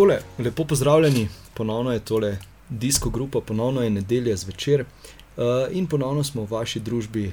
[0.00, 6.24] takole, lepo pozdravljeni, ponovno je tole disko grupa, ponovno je nedelja zvečer uh, in ponovno
[6.24, 7.32] smo v vaši družbi,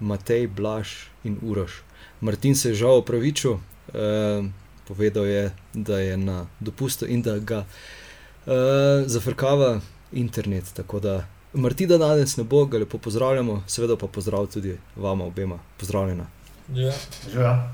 [0.00, 0.88] Matej, Blaž
[1.24, 1.82] in Uroš.
[2.20, 4.46] Martin se je žal opravičil, uh,
[4.86, 7.64] povedal je, da je na dopustu in da ga
[8.46, 8.52] uh,
[9.06, 9.80] zafrkava
[10.12, 10.70] internet.
[10.74, 15.58] Tako da Martina danes ne bo, ga lepo pozdravljamo, seveda pa pozdrav tudi vama obema.
[15.78, 16.26] Pozdravljena.
[16.74, 16.92] Ja,
[17.32, 17.72] Živa.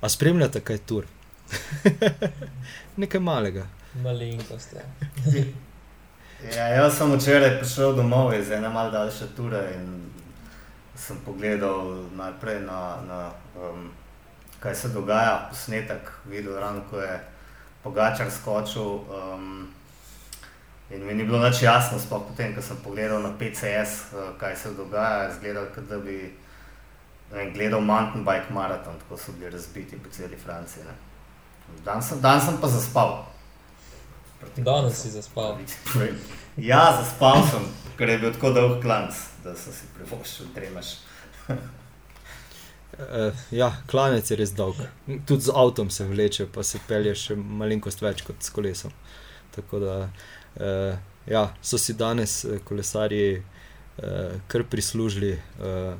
[0.00, 1.04] A spremljate kaj tur?
[3.00, 3.66] Nekaj malega.
[3.94, 4.72] malenkost.
[4.72, 4.82] Ja.
[6.56, 10.10] Ja, jaz sem včeraj prišel domov iz ene malce daljše ture in
[10.96, 13.88] sem pogledal najprej na, na um,
[14.60, 17.20] kaj se dogaja, posnetek, videl ravno, ko je
[17.82, 18.82] Pogačar skočil.
[18.82, 19.68] Um,
[20.90, 24.56] in mi ni bilo več jasno, sploh potem, ko sem pogledal na PCS, uh, kaj
[24.56, 26.18] se dogaja, izgledal, kot da bi
[27.32, 30.84] vem, gledal mountain bike maraton, tako so bili razbiti po celi Franciji.
[30.84, 31.13] ne.
[31.84, 33.24] Dan sem, dan sem pa zaspal.
[34.56, 35.58] Danes si zaspal.
[35.92, 36.18] Povem.
[36.56, 37.64] Ja, zaspal sem,
[37.98, 40.92] ker je bil tako dolg klanc, da sem si privoščil tremaš.
[41.48, 44.78] Uh, ja, klanec je res dolg.
[45.26, 48.94] Tudi z avtom se vleče, pa se pelje še malenkost več kot s kolesom.
[49.56, 50.94] Tako da uh,
[51.26, 55.94] ja, so si danes eh, kolesarji uh, kar prislužili uh,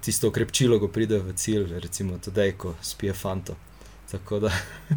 [0.00, 3.56] tisto okrepčilo, ko pride v cilj, recimo tudi, ko spije fanto.
[4.14, 4.50] Tako da,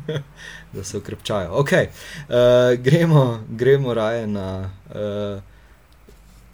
[0.73, 1.51] da se okrepčajo.
[1.51, 1.87] Okay.
[2.29, 5.41] Uh, gremo, gremo raje na, uh,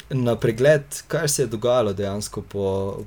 [0.09, 2.97] na pregled, kaj se je dogajalo dejansko po,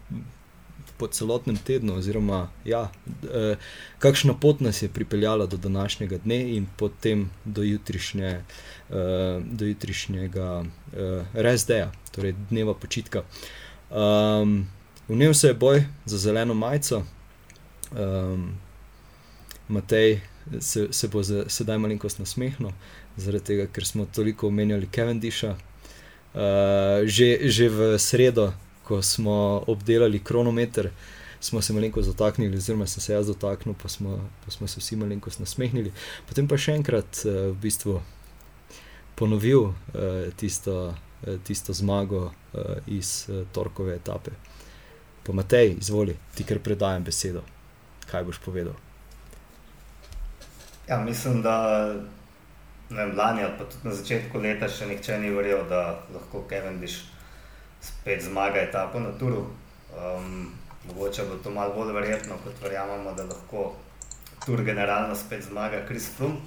[0.97, 3.57] po celotnem tednu, oziroma ja, uh,
[3.98, 8.43] kakšna pot nas je pripeljala do današnjega dne in potem do, jutrišnje,
[8.89, 8.97] uh,
[9.41, 10.67] do jutrišnjega uh,
[11.35, 13.23] resdeja, torej dneva počitka.
[13.91, 14.67] Um,
[15.09, 17.03] Vnel se je boj za zeleno majico.
[17.93, 18.66] Um,
[19.69, 20.20] Matej
[20.61, 22.70] se, se bo za, sedaj malenkost nasmehnil,
[23.17, 25.57] zaradi tega, ker smo toliko omenjali Cavendisha.
[26.36, 28.52] Uh, že, že v sredo,
[28.85, 30.91] ko smo obdelali kronometer,
[31.41, 34.96] smo se malenkost dotaknili, oziroma sem se jaz dotaknil, pa smo, pa smo se vsi
[34.96, 35.92] malenkost nasmehnili.
[36.29, 37.98] Potem pa še enkrat uh, v bistvu
[39.17, 39.74] ponovil uh,
[40.36, 44.36] tisto, uh, tisto zmago uh, iz uh, torkove etape.
[45.27, 47.42] Pa Matej, izvoli, ti kar predajam besedo.
[48.07, 48.77] Kaj boš povedal?
[50.89, 51.86] Ja, mislim, da
[52.91, 55.80] ne vem, lani ali pa tudi na začetku leta še nihče ni verjel, da
[56.14, 57.08] lahko Cavendish
[57.83, 59.47] spet zmaga etapo na Turu.
[59.97, 60.52] Um,
[60.86, 63.73] mogoče bo to malo bolj verjetno, kot verjamemo, da lahko
[64.45, 66.39] Tur generalno spet zmaga Chris Froome.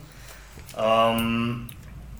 [0.78, 1.68] Um,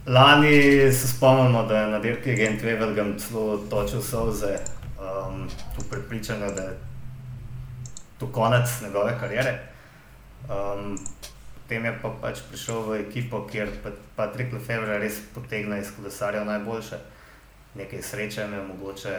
[0.06, 4.58] lani se spomnimo, da je na dirki Gent Wevelgem celo točil solze
[5.00, 5.48] um,
[5.78, 6.76] v prepričanju, da je
[8.18, 9.56] to konec njegove kariere.
[10.48, 10.98] Um,
[11.70, 16.42] potem je pa pač prišel v ekipo, kjer pa Patrik Lefebvre res potegne iz kolesarjev
[16.42, 16.98] najboljše.
[17.78, 19.12] Nekaj sreče je mogoče,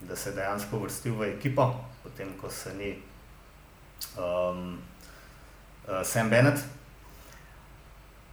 [0.00, 2.96] da se je dejansko vrstil v ekipo, potem ko se ni
[4.16, 4.80] um,
[5.84, 6.64] uh, Sam Bennett.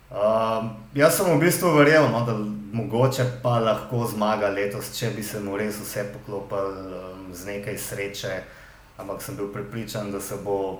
[0.08, 2.32] Um, jaz sem v bistvu verjel, no, da
[2.72, 7.76] mogoče pa lahko zmaga letos, če bi se mu res vse poklopili um, z nekaj
[7.76, 8.32] sreče,
[8.96, 10.80] ampak sem bil prepričan, da se bo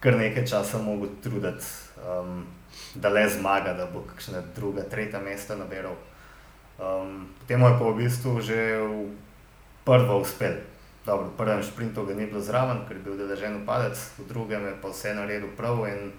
[0.00, 1.64] kar nekaj časa mogel truditi,
[2.00, 2.46] um,
[2.94, 5.94] da le zmaga, da bo kakšna druga, tretja mesta naberal.
[6.80, 9.12] Um, potem je pa v bistvu že v
[9.84, 10.56] prvo uspel.
[11.04, 14.64] Dobro, v prvem sprintu ga ni bilo zraven, ker je bil deležen upadec, v drugem
[14.68, 16.12] je pa vse naredil prav in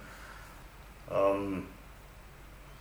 [1.05, 1.61] um,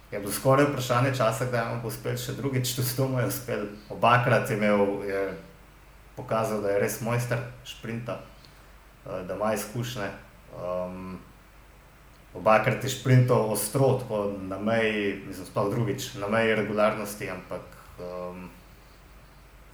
[0.09, 3.29] je bilo skoraj vprašanje časa, kdaj mu bo uspel še drugič, tudi to mu je
[3.29, 3.69] uspel.
[3.93, 5.21] Obakrat je imel, je
[6.17, 8.19] pokazal, da je res mojster šprinta,
[9.05, 10.09] uh, da ima izkušnje.
[10.57, 11.21] Um,
[12.35, 17.63] obakrat je šprintal ostro, tako na meji, mislim, sploh drugič, na meji regularnosti, ampak
[17.99, 18.49] um,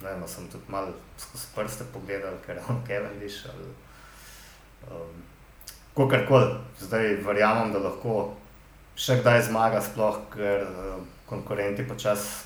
[0.01, 3.69] ne vem, sem tudi malo skozi prste pogledal, ker je on Cavendish ali
[4.89, 5.21] um,
[5.95, 6.57] kakorkoli.
[6.79, 8.33] Zdaj verjamem, da lahko
[8.97, 10.99] še kdaj zmaga, sploh ker uh,
[11.29, 12.45] konkurenti počasi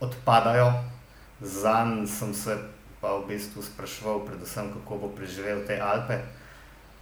[0.00, 0.72] odpadajo.
[1.40, 2.56] Zanj sem se
[3.00, 6.18] pa v bistvu spraševal, predvsem kako bo preživel te Alpe.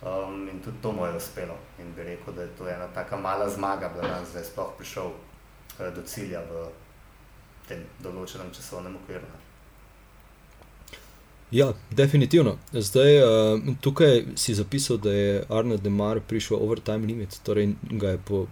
[0.06, 1.56] Um, in tudi to mu je uspelo.
[1.79, 5.06] In bi rekel, da je to ena tako mala zmaga, da je zdaj sploh prišel
[5.06, 6.69] uh, do cilja v
[7.67, 9.26] tem določenem časovnem okviru.
[11.50, 12.56] Ja, definitivno.
[12.73, 18.14] Zdaj, uh, tukaj si zapisal, da je Arnold Demar prišel over time limit, torej ga
[18.14, 18.47] je po,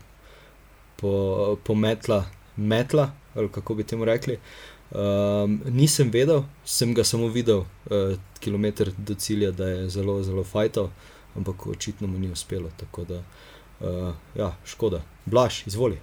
[0.99, 1.15] po,
[1.63, 2.25] pometla
[2.57, 4.39] metla, ali kako bi temu rekli.
[4.91, 10.45] Um, nisem vedel, sem ga samo videl, uh, kilometr do cilja, da je zelo, zelo
[10.45, 10.91] fajtal,
[11.37, 12.71] ampak očitno mu ni uspelo.
[12.77, 13.23] Tako da
[13.81, 15.03] Uh, ja, škoda.
[15.27, 15.99] Blaž, izvoli.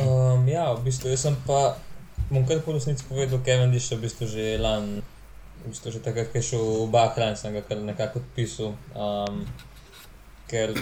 [0.00, 1.76] Um, ja, v bistvu sem pa,
[2.32, 5.04] bom kar po resnici povedal, Kevin je v bistvu že lani,
[5.60, 8.72] v bistvu že takrat, ko je šel v Bahrain, sem ga kar nekako odpisal.
[8.96, 9.44] Um,
[10.48, 10.72] ker,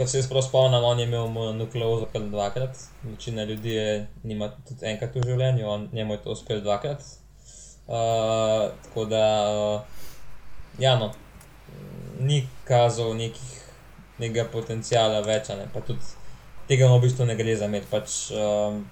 [0.00, 1.28] ko se jaz prav spomnim, on je imel
[1.60, 2.72] nukleozo kar dvakrat,
[3.04, 7.04] večina ljudi je nima tudi enkrat v življenju, on njemu je to uspel dvakrat.
[7.84, 11.12] Uh, tako da, uh, ja, no,
[12.20, 13.54] ni kazal nekih,
[14.18, 16.02] nekega potencijala več, ne, tudi
[16.68, 17.86] tega v bistvu ne gre za med.
[17.90, 18.82] Pač, um,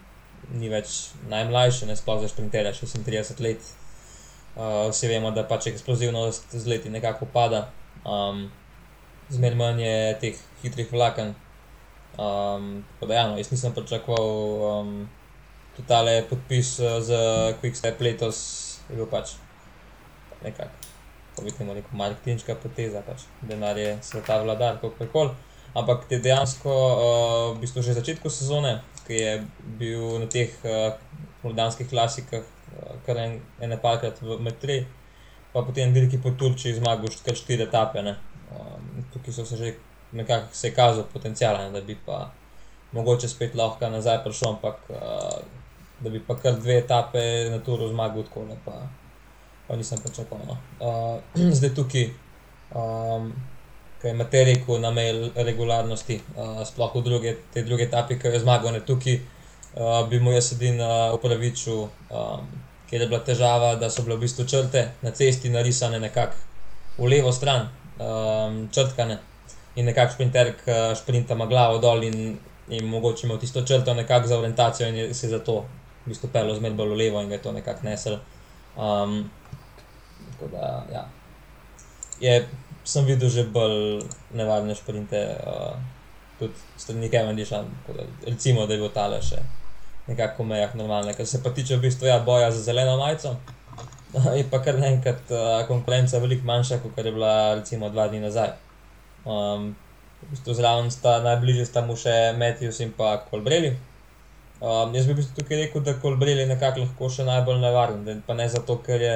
[0.56, 3.68] ni več najmlajši, ne sploh za šprinterja, 36 let.
[4.56, 7.68] Uh, vsi vemo, da pač eksplozivnost z leti nekako pada,
[8.02, 8.48] um,
[9.30, 9.94] zmeraj manj je
[10.24, 11.36] teh hitrih vlaken.
[12.18, 14.32] Um, da, ja, no, jaz nisem pričakoval,
[14.70, 14.96] um,
[15.76, 17.20] da tale podpis uh, za
[17.62, 18.42] Quickstep letos
[18.90, 19.36] je bil pač
[20.42, 20.89] nekako,
[21.36, 25.30] ko vidimo, neko marketinška poteza, pač denar je sveta vladar, kako koli.
[25.74, 28.72] Ampak te dejansko, uh, v bistvu že na začetku sezone,
[29.06, 29.34] ki je
[29.78, 30.96] bil na teh uh,
[31.44, 34.80] mordanskih klasikah, uh, kar en, ene parkrat v Metri,
[35.52, 38.02] pa potem veliki po Turčiji zmagal kar štiri etape.
[38.50, 39.74] Um, tukaj so se že
[40.12, 42.32] nekako se kazal potencijal, da bi pa
[42.92, 45.38] mogoče spet lahko nazaj prišel, ampak uh,
[46.00, 48.82] da bi pa kar dve etape na turu zmagal, tako ne pa,
[49.70, 50.46] pa nisem pričakoval.
[50.50, 50.56] No.
[50.82, 52.10] Uh, zdaj tukaj.
[52.74, 53.30] Um,
[54.00, 58.40] ki je materiku na mail regularnosti, uh, sploh v druge, te druge etape, ki je
[58.40, 59.18] zmagal ne tukaj,
[59.76, 62.46] uh, bi mu jaz sedin uh, upravičil, um,
[62.90, 66.38] ker je bila težava, da so bile v bistvu črte na cesti narisane nekako
[66.96, 67.68] v levo stran,
[68.00, 69.18] um, črtkane
[69.76, 72.38] in nekako šprinter, ki šprinta ima glavo dol in,
[72.72, 75.60] in mogoče ima tisto črto nekako za orientacijo in je se zato
[76.06, 78.16] v bistvu pelo zmed bolj v levo in ga je to nekako nesel.
[78.80, 79.28] Um,
[80.40, 81.08] tako da, ja.
[82.20, 82.48] Je
[82.84, 84.02] sem videl že bolj
[84.34, 85.76] nevarne šprinte, uh,
[86.38, 87.64] tudi strani Kevendiša,
[88.26, 89.40] recimo, da je bil tale še
[90.08, 91.14] nekako v mejah normalne.
[91.14, 93.36] Kar se pa tiče v bistvu ja, boja za zeleno majico,
[94.38, 98.56] je pa kar naenkrat uh, konkurenca veliko manjša, kot je bila recimo dva dni nazaj.
[99.24, 99.76] Um,
[100.24, 103.76] v bistvu zraven sta najbližje sta mu še Matthews in pa Kolbreli.
[104.60, 108.36] Um, jaz bi v bistvu tukaj rekel, da Kolbreli nekako lahko še najbolj nevaren, pa
[108.36, 109.14] ne zato, ker je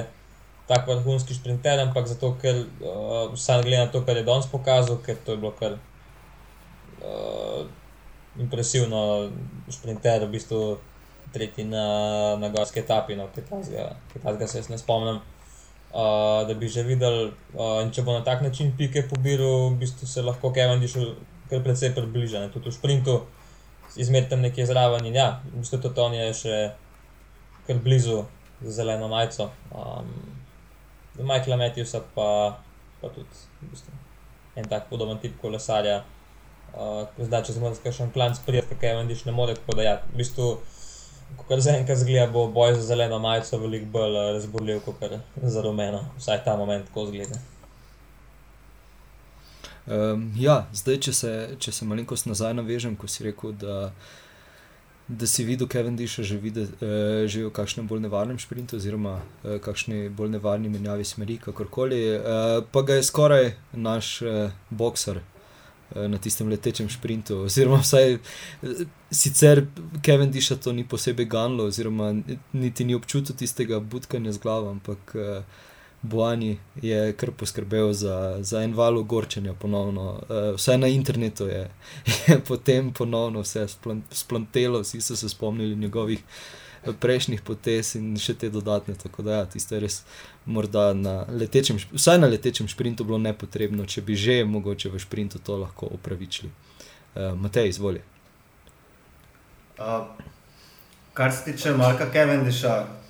[0.66, 4.96] tako vrhunski sprinter, ampak zato, ker uh, vsaj glede na to, kar je danes pokazal,
[5.04, 5.76] ker to je bilo kar
[7.04, 7.66] uh,
[8.40, 9.30] impresivno,
[9.68, 10.60] sprinter v bistvu
[11.34, 11.84] tretji na,
[12.40, 13.44] na gorski etapi, no, ki
[14.22, 15.20] tega se jaz ne spomnim.
[15.94, 20.08] Uh, da bi že videl, uh, če bo na tak način pike pobiral, v bistvu
[20.10, 21.12] se lahko Kevin dišel
[21.50, 23.20] kar precej približati, tudi v sprintu,
[24.00, 25.06] izmed tam nekje zraven.
[25.06, 26.56] In ja, v bistvu to on je še
[27.68, 28.24] kar blizu
[28.64, 29.52] zeleno majico.
[29.70, 30.33] Um,
[31.18, 32.58] Michaela Matthewsa pa,
[33.00, 33.28] pa tudi
[33.62, 33.92] v bistvu,
[34.56, 36.02] en tak podoben tip kolesarja.
[36.74, 39.78] Uh, zdaj, če smo zdaj še en plan sprijeti, kaj vam diš ne more, tako
[39.78, 40.48] da ja, v bistvu,
[41.38, 45.04] ko za enkrat zgleda, bo boj za zeleno majico veliko bolj uh, razborljiv, kot
[45.42, 47.38] za rumeno, vsaj ta moment, ko zgleda.
[49.86, 53.92] Um, ja, zdaj, če se, če se malenkost nazaj navežem, ko si rekel, da
[55.08, 59.20] da si videl Kevin Diša že, vide, uh, že v kakšnem bolj nevarnem sprintu, oziroma
[59.20, 62.00] uh, kakšni bolj nevarni menjavi smeri, kakorkoli.
[62.16, 67.42] Uh, pa ga je skoraj naš uh, boxer uh, na tistem letečem sprintu.
[67.48, 68.18] Oziroma, vsaj
[69.12, 69.66] sicer
[70.02, 72.14] Kevin Diša to ni posebej ganlo, oziroma
[72.52, 75.14] niti ni občutil tistega budkanja z glavo, ampak.
[75.14, 75.70] Uh,
[76.04, 80.02] Boani je kar poskrbel za, za en val ogorčenja, ponovno.
[80.12, 81.70] Uh, vse na internetu je,
[82.28, 83.66] je potem ponovno vse
[84.10, 86.20] splantelo, vsi so se spomnili njegovih
[86.84, 88.94] eh, prejšnjih potez in še te dodatne.
[89.00, 90.02] Tako da, ja, tisto je res
[90.44, 95.40] morda na letečem, vsaj na letečem sprintu bilo nepotrebno, če bi že mogoče v sprintu
[95.40, 96.52] to lahko upravičili.
[97.14, 98.04] Uh, Matej, izvoli.
[99.78, 100.04] Uh,
[101.14, 103.03] kar se tiče Marka Kevendiša,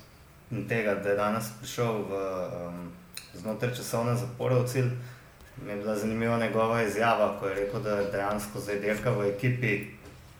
[0.51, 2.21] in tega, da je danes prišel v,
[2.67, 2.91] um,
[3.33, 4.89] znotraj časovne zapore v cilj.
[5.63, 9.29] Mi je bila zanimiva njegova izjava, ko je rekel, da je dejansko zdaj delka v
[9.29, 9.87] ekipi,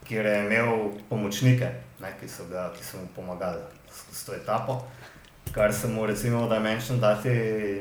[0.07, 1.69] kjer je imel pomočnike,
[1.99, 3.61] ne, ki, so ga, ki so mu pomagali
[4.11, 4.81] s to etapo.
[5.51, 7.29] Kar se mu recimo v Dimension Dati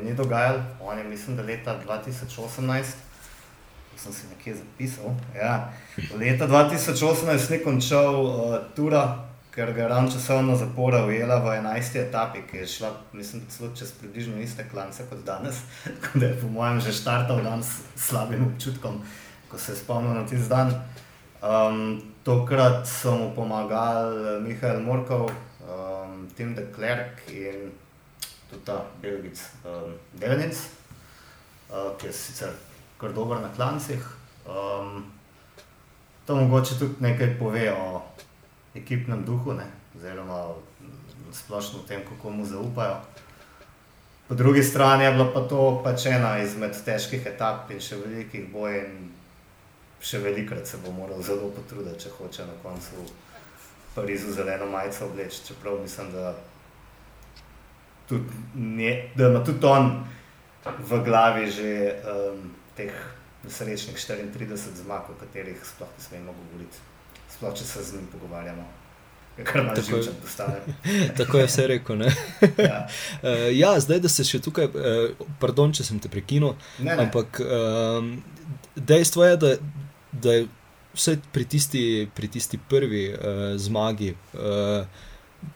[0.02, 2.84] ni dogajalo, on je mislim, da leta 2018.
[3.96, 5.14] Sem si nekje zapisal.
[5.34, 5.72] Ja.
[6.18, 9.23] Leta 2018 je končal uh, Tura,
[9.54, 12.08] ker ga je ravno časovna zapora ujela v 11.
[12.08, 15.60] etapi, ki je šla, mislim, celo čez približno iste klance kot danes,
[16.14, 18.98] da je po mojem že štartal dan s slabim občutkom,
[19.48, 20.74] ko se je spomnil na tisti dan.
[21.42, 25.30] Um, tokrat so mu pomagali Mihajl Morkov,
[25.62, 27.70] um, Tim de Klerk in
[28.50, 30.56] tudi ta Belgic um, Delenic,
[31.70, 32.50] uh, ki je sicer
[32.98, 34.02] kar dober na klancih.
[34.48, 35.04] Um,
[36.26, 38.02] to mogoče tudi nekaj pove o
[38.74, 39.66] ekipnem duhu, ne?
[39.96, 40.54] oziroma
[41.32, 42.96] splošno o tem, kako mu zaupajo.
[44.28, 48.48] Po drugi strani je bila pa to pač ena izmed težkih etap in še velikih
[48.52, 48.88] bojev.
[50.04, 53.06] Še velikrat se bo moral zelo potruditi, če hoče na koncu v
[53.94, 55.46] Parizu zeleno majico obleči.
[55.46, 56.34] Čeprav mislim, da,
[58.08, 59.88] tudi nje, da ima tudi on
[60.64, 61.70] v glavi že
[62.04, 62.92] um, teh
[63.44, 66.93] nesrečnih 34 zmag, o katerih sploh ne smemo govoriti.
[67.34, 68.64] Sploh če se z njim pogovarjamo.
[70.22, 70.60] Postane.
[71.18, 72.02] Tako je vse rekel.
[72.58, 72.86] ja.
[73.22, 76.54] Uh, ja, zdaj, da se še tukaj, uh, pardon, če sem te prekinil.
[76.78, 77.00] Ne, ne.
[77.06, 78.12] Ampak um,
[78.76, 79.50] dejstvo je, da,
[80.12, 80.46] da je
[80.94, 81.82] vse pri tisti,
[82.14, 84.86] pri tisti prvi uh, zmagi uh,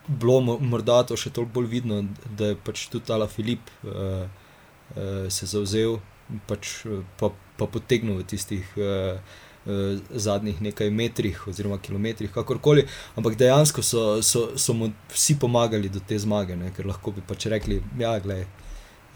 [0.08, 2.02] bilo morda to še toliko bolj vidno,
[2.36, 6.00] da je pač tudi Ala Filip uh, uh, se zauzel
[6.50, 6.82] pač,
[7.20, 8.74] pa, pa potegnil v tistih.
[8.76, 9.46] Uh,
[10.10, 12.86] Zadnjih nekaj metrih, oziroma kilometrih, kakorkoli,
[13.20, 16.72] ampak dejansko so, so, so mu vsi pomagali do te zmage, ne?
[16.76, 18.46] ker lahko bi pač rekli: Ja, gledaj,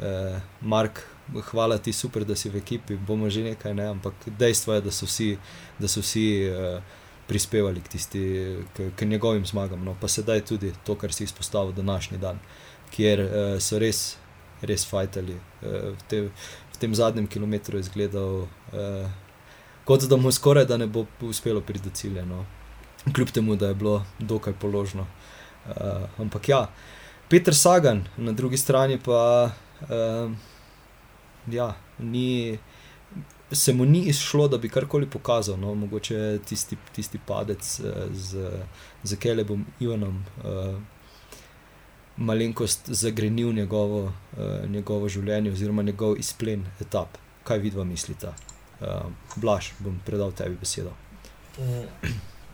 [0.03, 1.01] eh, Mark,
[1.51, 3.87] hvala ti, super, da si v ekipi, bomo že nekaj, ne?
[3.95, 5.37] ampak dejstvo je, da so vsi,
[5.79, 6.83] da so vsi uh,
[7.29, 8.25] prispevali k, tisti,
[8.77, 9.85] k, k njegovim zmagam.
[9.85, 9.97] No?
[10.01, 12.41] Pa sedaj tudi to, kar si izpostavil današnji dan,
[12.93, 14.17] kjer uh, so res,
[14.61, 15.39] res fajtali.
[15.63, 16.23] Uh, v, te,
[16.73, 19.22] v tem zadnjem kilometru je izgledal, uh,
[19.85, 22.25] kot da mu skoraj da ne bo uspelo priti do cilja.
[22.25, 22.45] No?
[23.15, 25.07] Kljub temu, da je bilo dokaj položno.
[25.67, 26.71] Uh, ampak ja,
[27.29, 29.51] Petr Sagan, na drugi strani pa.
[29.83, 30.33] Uh,
[31.47, 32.59] ja, ni,
[33.53, 35.59] se mu ni izšlo, da bi karkoli pokazal.
[35.61, 38.51] No, mogoče tisti, tisti padec eh, z,
[39.03, 40.81] z Kelebom Ivanom, uh,
[42.17, 47.19] malenkost zagrenil njegovo, uh, njegovo življenje oziroma njegov izplen etap.
[47.45, 48.35] Kaj vidva mislita?
[48.83, 49.07] Uh,
[49.39, 50.91] Blaž, bom predal tebi besedo.
[51.59, 51.87] Mm,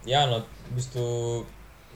[0.07, 1.07] ja, no, v bistvu.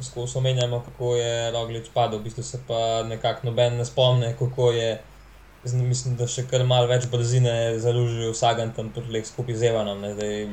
[0.03, 4.71] Skozi omenjamo, kako je Roglič padel, v bistvu se pa nekako noben ne spomne, kako
[4.73, 4.97] je
[5.65, 9.69] Zdaj, mislim, da še kar malo več brzine zalužijo vsak dan tam tudi skupaj z
[9.71, 10.01] Evanom.
[10.17, 10.49] Zdaj,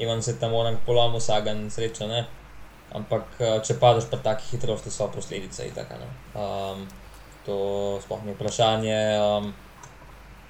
[0.00, 2.08] Evan se tam moram polomiti, vsak dan sreča.
[2.08, 2.22] Ne.
[2.96, 5.68] Ampak eh, če padeš pa tako hitrosti, so posledice.
[5.76, 5.98] Taka,
[6.32, 6.86] um,
[7.44, 7.56] to
[8.06, 8.96] sploh ni vprašanje.
[9.20, 9.52] Um,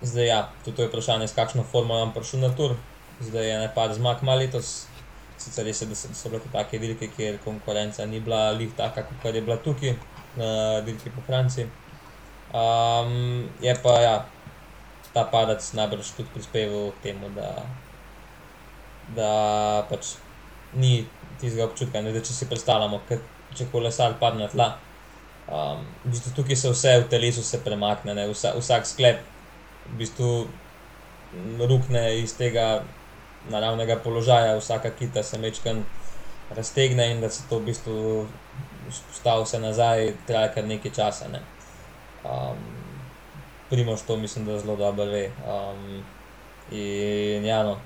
[0.04, 2.76] zdaj, ja, tudi to je vprašanje, s kakšno formo vam prišel na tur.
[3.20, 4.86] Zdaj je nepad zmag malo letos.
[5.38, 9.34] Sicer res je, da so bile tako velike, ker konkurenca ni bila lih taka, kot
[9.34, 9.96] je bila tukaj,
[10.36, 11.66] na dirki po Franciji.
[12.54, 14.14] Um, je pa ja,
[15.12, 17.50] ta padec najbrž tudi prispeval k temu, da,
[19.16, 19.30] da
[19.90, 20.16] pač
[20.74, 21.06] ni
[21.40, 23.20] tistega občutka, ne, da če si predstavljamo, da
[23.58, 24.68] če kolesar padne na tla.
[25.44, 25.82] Um,
[26.36, 29.33] tukaj se vse v telesu premakne, ne, vsa, vsak sklep
[29.92, 30.46] v bistvu
[31.68, 32.84] rukne iz tega
[33.50, 35.84] naravnega položaja, vsaka kita se mečkan
[36.50, 38.26] raztegne in da se to v bistvu
[38.90, 41.28] spusti vse nazaj, traja kar nekaj časa.
[41.28, 41.40] Ne.
[42.24, 42.58] Um,
[43.70, 45.30] Primož to mislim, da zelo dobro ve.
[45.48, 46.04] Um,
[46.70, 47.78] in ja, no,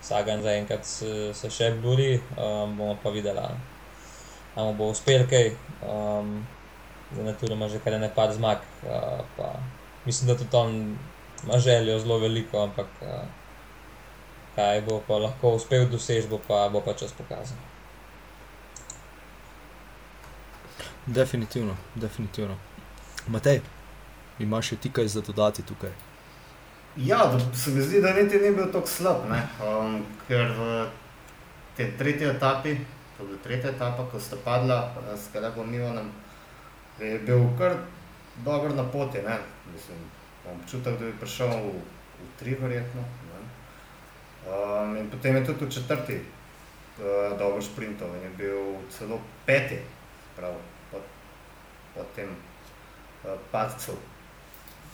[0.00, 3.40] vsak dan zaenkrat se, se še bori, um, bomo pa videli,
[4.54, 5.52] ali bo uspel kaj.
[5.84, 6.46] Um,
[7.22, 8.64] na turu ima že kar ne pad zmag.
[8.82, 9.54] Uh,
[10.06, 10.98] mislim, da tudi on
[11.44, 13.08] ima željo zelo veliko, ampak uh,
[14.56, 16.40] kaj bo pa lahko uspel doseči, bo,
[16.72, 17.58] bo pa čas pokazal.
[21.06, 22.56] Definitivno, definitivno.
[23.26, 23.60] Matej
[24.38, 25.92] imaš še ti kaj za dodati tukaj?
[26.96, 30.86] Ja, se mi zdi, da niti ni bil tako slab, um, ker v
[31.76, 32.72] tej tretji etapi,
[33.16, 36.08] to je bila tretja etapa, ko sta padla eh, s Kalebom Ivanom,
[37.00, 37.76] je bil kar
[38.44, 39.20] dobro na poti.
[39.72, 39.98] Mislim,
[40.54, 41.72] občutek, da bi prišel v,
[42.22, 43.04] v tri, verjetno.
[44.46, 49.80] Um, in potem je tudi v četrti uh, dolgo sprintov in je bil celo peti,
[50.36, 50.54] prav
[50.90, 51.02] po,
[51.94, 53.92] po tem uh, padcu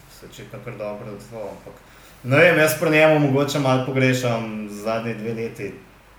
[0.08, 1.48] se očitno kar dobro odzval.
[1.48, 1.74] Ampak,
[2.22, 5.74] ne vem, jaz po njemu mogoče malo pogrešam zadnje dve leti,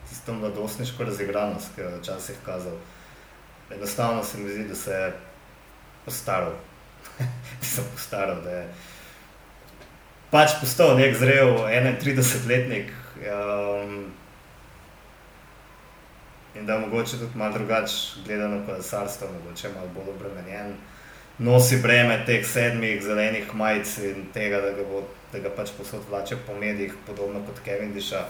[0.10, 2.78] tisto mladostniško razigranost, ki je včasih kazal.
[3.76, 5.14] Enostavno se mi zdi, da se je
[6.06, 6.54] postaral.
[7.74, 8.74] sem postaral, da je
[10.34, 12.90] pač postal nek zrel 31-letnik.
[13.24, 14.10] Um,
[16.58, 20.74] in da mogoče tudi malo drugače gledano kolesarstvo, mogoče malo bolj obremenjen
[21.38, 26.06] nosi breme teh sedmih zelenih majic in tega, da ga, bo, da ga pač posod
[26.10, 28.26] vlače po medijih, podobno kot Kevin Diša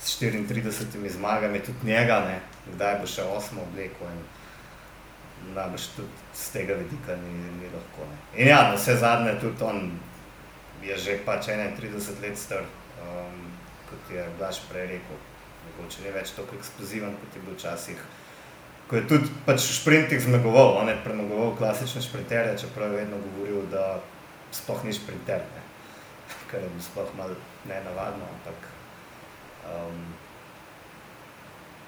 [0.00, 2.40] s 34 zmagami, tudi njega, ne,
[2.74, 4.10] kdaj bo še osmo obleko.
[5.54, 8.06] Namreč tudi z tega vidika ni, ni lahko.
[8.08, 8.16] Ne.
[8.38, 9.90] In ja, vse zadnje, tudi on
[10.84, 12.64] je že pač 31 let star,
[13.00, 13.52] um,
[13.88, 15.18] kot je Blaž prej rekel.
[15.64, 18.00] mogoče ni več tako eksploziven, kot je bil včasih.
[18.88, 23.16] Ko je tudi pač v sprintih zmagoval, on je premagoval klasične sprinterje, čeprav je vedno
[23.16, 24.00] govoril, da
[24.52, 25.62] sploh ni sprinter, ne.
[26.50, 28.68] kar je sploh malo nenavadno, ampak
[29.72, 30.04] um,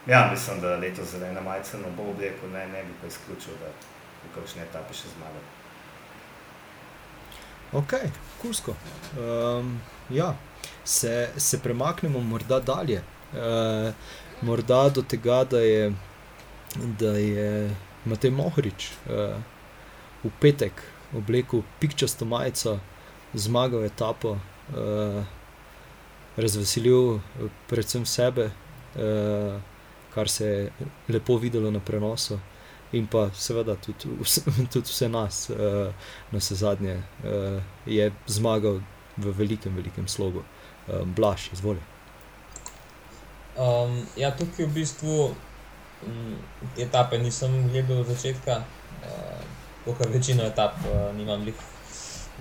[0.08, 3.68] ja, mislim, da letos zelena majica ne bo oblekel, ne, ne bi pa izključil, da
[4.24, 5.44] v kakšni etapi še zmagal.
[7.72, 7.92] Ok,
[8.42, 8.76] kursko.
[9.18, 9.80] Um,
[10.10, 10.36] ja,
[10.84, 13.02] se, se premaknemo morda dalje.
[13.32, 13.94] Uh,
[14.42, 15.92] morda do tega, da je,
[16.98, 17.70] da je
[18.04, 19.34] Matej Mohorič uh,
[20.24, 20.82] v petek
[21.16, 22.78] oblekel pikčasto majico,
[23.34, 25.24] zmagal etapo, uh,
[26.36, 27.18] razveselil
[27.66, 29.58] predvsem sebe, uh,
[30.14, 30.70] kar se je
[31.08, 32.38] lepo videlo na prenosu
[32.92, 35.92] in pa seveda tudi, vse, tudi vse nas, uh,
[36.30, 38.80] na vse zadnje, uh, je zmagal
[39.16, 40.44] v velikem, velikem slogu.
[40.86, 41.80] Um, Blaž, izvoli.
[43.56, 45.32] Um, ja, tukaj v bistvu
[46.06, 46.34] um,
[46.78, 48.60] etape nisem gledal od začetka,
[49.02, 49.40] uh,
[49.86, 51.62] kot večino etap, uh, nimam jih,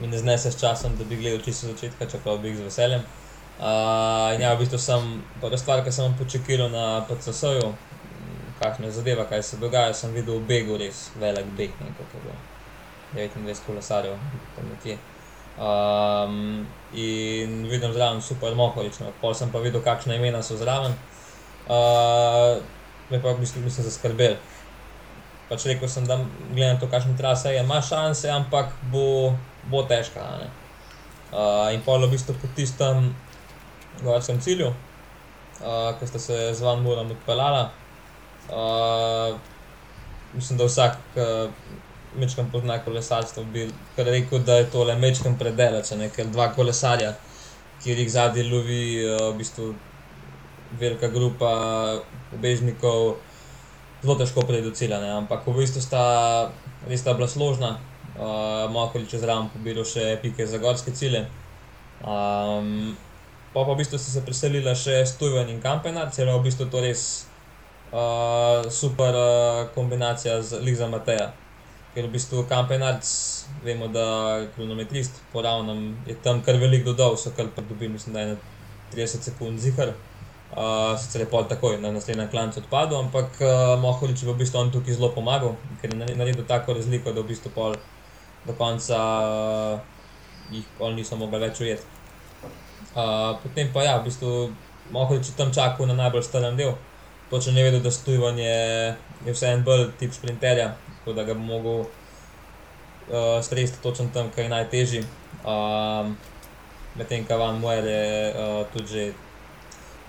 [0.02, 2.68] mi ne znese s časom, da bi gledal čisto od začetka, čeprav bi jih z
[2.70, 3.08] veseljem.
[3.56, 7.72] Uh, ja, v bistvu sem, prva stvar, ki sem počakal na PCS-ju,
[8.60, 9.94] kakšne zadeve, kaj se dogaja.
[9.94, 12.38] Sem videl v Begu res velik beg, nekaj je bilo
[13.16, 14.18] 29 kolesarjev,
[14.56, 14.98] tam nekje.
[15.56, 19.14] Um, in vidim zraven super mohorič, no.
[19.22, 20.96] pol sem pa videl, kakšne imena so zraven.
[21.66, 22.60] Uh,
[23.10, 24.36] me pa v bistvu mislim zaskrbel.
[25.50, 26.18] Pač rekel sem, da
[26.52, 29.36] gledam to, kakšne trase je, ima šanse, ampak bo,
[29.72, 30.26] bo težka.
[31.32, 33.14] Uh, in pol v bistvu po tistem
[34.04, 34.74] gorskem cilju,
[35.62, 37.70] uh, ko sta se z Van Murom odpeljala,
[38.50, 39.38] Uh,
[40.34, 45.92] mislim, da vsak, ki mečkam pozna kolesarstvo, bi rekel, da je to le mečkam predelač,
[46.16, 47.16] ker dva kolesarja,
[47.84, 49.74] ki jih zadnji lovi, uh, v bistvu
[50.79, 51.51] velika grupa
[52.34, 53.18] obežnikov,
[54.03, 55.00] zelo težko pride do cilja.
[55.01, 55.12] Ne?
[55.18, 56.05] Ampak v bistvu sta
[56.88, 57.79] res ta bila složna,
[58.18, 61.25] uh, Moholi čez ram pobilo še pike za gorske cilje.
[62.05, 62.96] Um,
[63.53, 66.84] pa pa v bistvu so se preselila še Stujven in Kampenar, celo v bistvu to
[66.84, 67.25] res
[67.96, 71.31] uh, super uh, kombinacija z Liza Mateja.
[71.96, 73.08] Ker v bistvu Kampenarc,
[73.64, 78.20] vemo, da je kronometrist, poravnam je tam kar velik dodal, so kar pridobili, mislim, da
[78.20, 78.36] je na
[78.94, 79.94] 30 sekund zihar.
[80.55, 84.60] Uh, sicer je pol takoj na naslednjem klancu odpadel, ampak uh, Mohorič je v bistvu
[84.60, 87.75] on tukaj zelo pomagal, ker je naredil tako razliko, da v bistvu pol
[88.46, 89.79] do konca uh,
[90.51, 91.84] jih pol niso mogli več ujeti.
[92.96, 94.51] Uh, potem pa ja, v bistvu
[94.92, 96.75] Mohorič je tam čakal na najbolj strnem delu
[97.29, 101.33] točno ne vedel, da Stujvan je, je vse en bolj tip sprinterja, tako da ga
[101.33, 101.88] bo mogel uh,
[103.42, 105.03] stresti točno tam, kar je najtežji.
[105.46, 106.18] Um,
[106.96, 109.14] Medtem Van Muer je uh, tudi že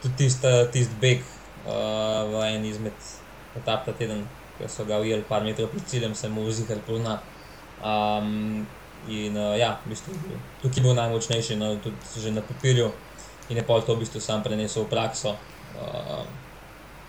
[0.02, 1.18] tudi tist, tist beg
[1.66, 2.92] uh, v en izmed
[3.56, 4.26] etap ta teden,
[4.58, 7.20] ki so ga ujeli par metrov pred ciljem, se mu vzihar pozna.
[7.82, 8.66] Um,
[9.08, 10.14] in uh, ja, v bistvu,
[10.62, 12.90] tukaj je bil najmočnejši, no, tudi že na papirju,
[13.48, 15.36] in je pa to v bistvu sam prenesel v prakso.
[15.76, 16.45] Uh,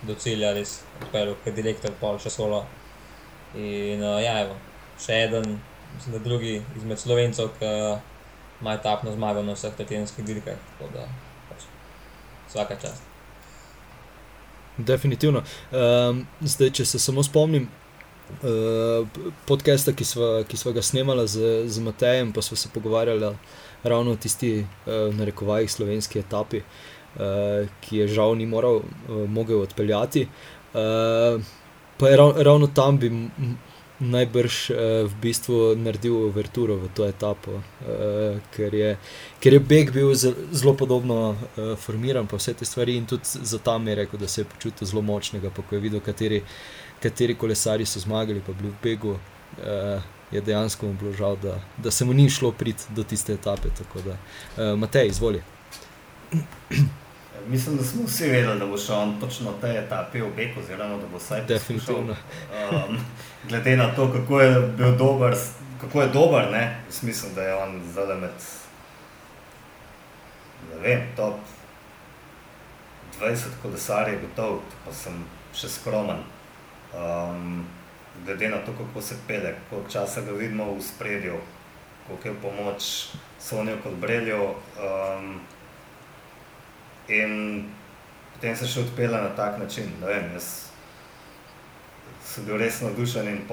[0.06, 2.62] do cilja, res odpeljal, kot direktor, pol še solo.
[3.58, 4.58] In uh, ja, evo,
[5.02, 5.58] še eden,
[5.96, 7.72] mislim, da drugi izmed slovencev, ki
[8.62, 10.58] ima etapno zmago na vseh tedenskih dirkah.
[10.78, 11.08] Tako da
[11.50, 11.68] pač,
[12.50, 13.04] vsaka čast.
[14.78, 15.42] Definitivno.
[15.72, 17.70] Um, zdaj, če se samo spomnim.
[18.44, 19.08] Uh,
[19.48, 23.32] podcasta, ki smo, ki smo ga snemali z, z Matejem, pa smo se pogovarjali
[23.88, 26.62] ravno o tisti, uh, na rekovajih, slovenski etapi.
[27.18, 30.28] Uh, ki je žal ni moral, uh, mogel odpeljati.
[30.74, 31.42] Uh,
[31.98, 33.10] pa je rav, ravno tam bi
[34.00, 34.78] najbrž uh,
[35.10, 38.92] v bistvu naredil uverturo v to etapo, uh, ker, je,
[39.42, 43.58] ker je Beg bil zelo podobno uh, formiran, pa vse te stvari in tudi za
[43.58, 46.44] tam je rekel, da se je počutil zelo močnega, pa ko je videl, kateri,
[47.02, 49.18] kateri kolesari so zmagali, pa bili v Begu.
[49.58, 53.34] Uh, Je dejansko mu bilo žal, da, da se mu ni šlo priti do tiste
[53.34, 53.70] etape.
[53.96, 55.40] Da, uh, Matej, izvoli.
[57.48, 60.60] Mislim, da smo vsi vedeli, da bo šel on točno na tej etapi v Beku,
[60.60, 62.16] oziroma da bo vsaj definitivno.
[62.72, 62.98] Um,
[63.50, 65.36] glede na to, kako je bil dober,
[65.82, 68.32] kako je dober, ne, mislim, da je on zdaj med
[70.82, 71.36] vem, top
[73.20, 75.24] 20 kolesarjev gotov, pa sem
[75.56, 76.20] še skromen.
[76.94, 77.66] Um,
[78.26, 81.40] glede na to, kako se pele, koliko časa ga vidimo v spredju,
[82.08, 82.90] koliko je pomoč
[83.40, 84.56] Sonijo kot Breljo.
[84.78, 85.40] Um,
[87.08, 87.66] In
[88.34, 89.92] potem se še odpela na tak način.
[90.04, 90.68] Vem, jaz
[92.28, 93.44] sem bil res navdušen in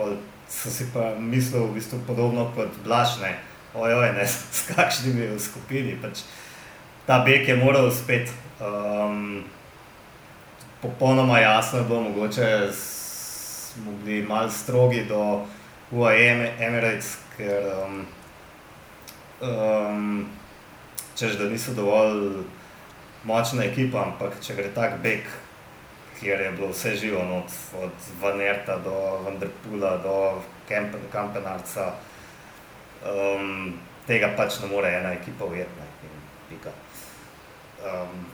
[0.48, 3.38] sem si pa mislil v bistvu podobno kot Blažne,
[3.74, 4.26] ojoj, ne,
[4.58, 5.96] s kakšnimi v skupini.
[6.02, 6.26] Pač,
[7.06, 8.32] ta beg je moral spet.
[8.60, 9.44] Um,
[10.82, 15.46] popolnoma jasno je bilo, mogoče smo bili malo strogi do
[15.90, 18.04] UAE Emirates, ker um,
[19.40, 20.26] um,
[21.16, 22.44] češ, da niso dovolj
[23.24, 25.26] močna ekipa, ampak če gre tak beg,
[26.20, 27.42] kjer je bilo vse živo, no,
[27.80, 30.16] od Vanerta do Vanderpula do
[31.12, 31.90] Kampenarca,
[33.04, 33.74] um,
[34.06, 35.90] tega pač ne more ena ekipa ujetna.
[37.84, 38.26] Um,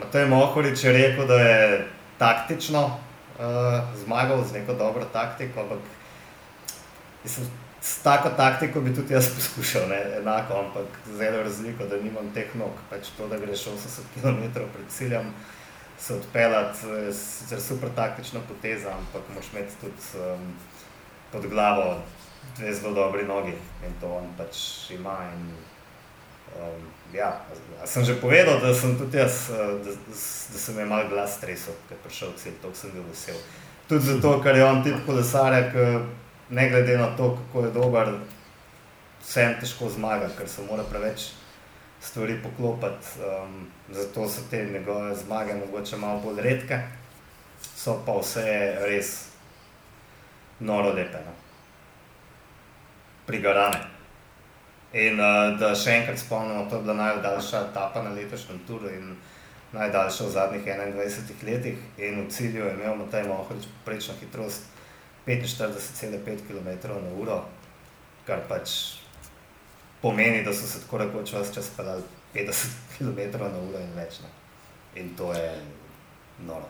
[0.00, 1.84] Matej Mohorič je rekel, da je
[2.18, 5.78] taktično uh, zmagal z neko dobro taktiko, ampak
[7.24, 7.46] mislim,
[7.84, 10.16] s tako taktiko bi tudi jaz poskušal, ne?
[10.18, 14.88] enako, ampak zelo razliko, da nimam teh nog, pač to, da greš 80 km pred
[14.88, 15.28] ciljem,
[15.98, 16.78] se odpeljati,
[17.12, 20.48] sicer super taktična poteza, ampak moš imeti tudi um,
[21.32, 22.00] pod glavo
[22.56, 23.52] dve zelo dobri nogi
[23.86, 24.56] in to on pač
[24.90, 25.18] ima.
[25.34, 25.46] In,
[26.56, 27.44] um, ja,
[27.84, 29.92] sem že povedal, da sem tudi jaz, uh, da,
[30.52, 33.36] da sem imel malo glas stresov, ker je prišel cilj, to sem bil vesel.
[33.88, 35.68] Tudi zato, ker je on tip kolesarja,
[36.50, 38.12] ne glede na to, kako je dober,
[39.22, 41.30] vsem težko zmaga, ker se mora preveč
[42.04, 43.06] stvari poklopiti.
[43.20, 46.78] Um, zato so te njegove zmage mogoče malo bolj redke,
[47.76, 49.28] so pa vse res
[50.60, 51.18] noro lepe.
[51.26, 51.32] No?
[53.26, 53.80] Prigarane.
[54.92, 59.16] In uh, da še enkrat spomnimo, to je bila najdaljša etapa na letošnjem turu in
[59.72, 61.80] najdaljša v zadnjih 21 letih.
[61.98, 64.73] In v cilju je imel Matej Mohorič prečno hitrost
[65.26, 67.40] 45,5 km/h,
[68.26, 68.70] kar pač
[70.02, 72.02] pomeni, da so se tako rekoč vse čas pelali
[72.34, 72.66] 50
[72.98, 74.20] km/h in več.
[74.20, 74.28] Ne.
[75.00, 75.50] In to je
[76.46, 76.68] noro.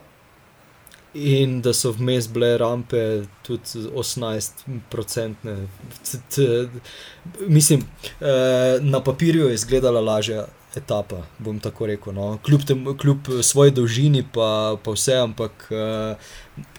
[1.14, 5.68] In da so vmes bile rampe tudi 18-procentne.
[7.46, 7.84] Mislim,
[8.20, 12.14] eh, na papirju je izgledala lažja etapa, bom tako rekel.
[12.16, 12.38] No.
[12.44, 16.30] Kljub, tem, kljub svoji dolžini, pa, pa vse, ampak eh,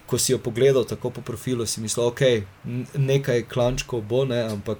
[0.05, 2.45] ko si jo pogledal tako po profilu, si mislil, je
[2.93, 4.77] nekaj klančkov, bo, ne, ampak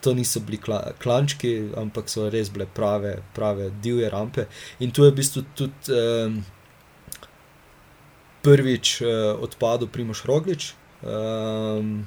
[0.00, 4.46] to niso bili kla, klančki, ampak so res bile prave, prave divje rampe.
[4.78, 6.38] In tu je v bistvu tudi um,
[8.46, 9.08] prvič uh,
[9.42, 10.72] odpadel Primoš Roglič.
[11.02, 12.06] Um,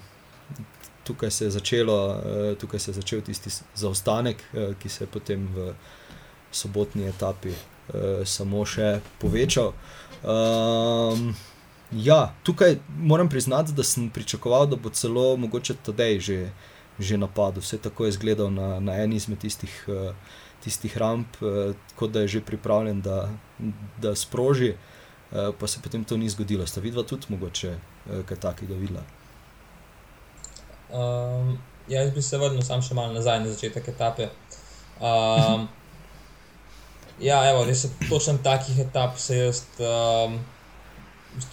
[1.04, 5.08] tukaj se je začelo, uh, tukaj se je začel tisti zaostanek, uh, ki se je
[5.12, 5.74] potem v
[6.52, 9.74] sobotni etapi uh, samo še povečal.
[10.22, 11.34] Um,
[11.92, 16.50] Ja, tukaj moram priznati, da sem pričakoval, da bo celo mogoče tedaj že,
[17.00, 17.62] že napadel.
[17.62, 20.16] Vse tako je izgledal na, na eni izmed tistih, uh,
[20.64, 23.30] tistih ramp, uh, kot da je že pripravljen, da,
[24.02, 26.68] da sproži, uh, pa se potem to ni zgodilo.
[26.68, 29.04] Sta vidva tudi mogoče uh, kaj takega videla?
[30.92, 34.30] Um, ja, jaz bi se vrnil sam še malo nazaj na začetek etape.
[35.02, 35.68] Um,
[37.22, 39.64] ja, evo, res je točno takih etap se jaz.
[39.80, 40.40] Um,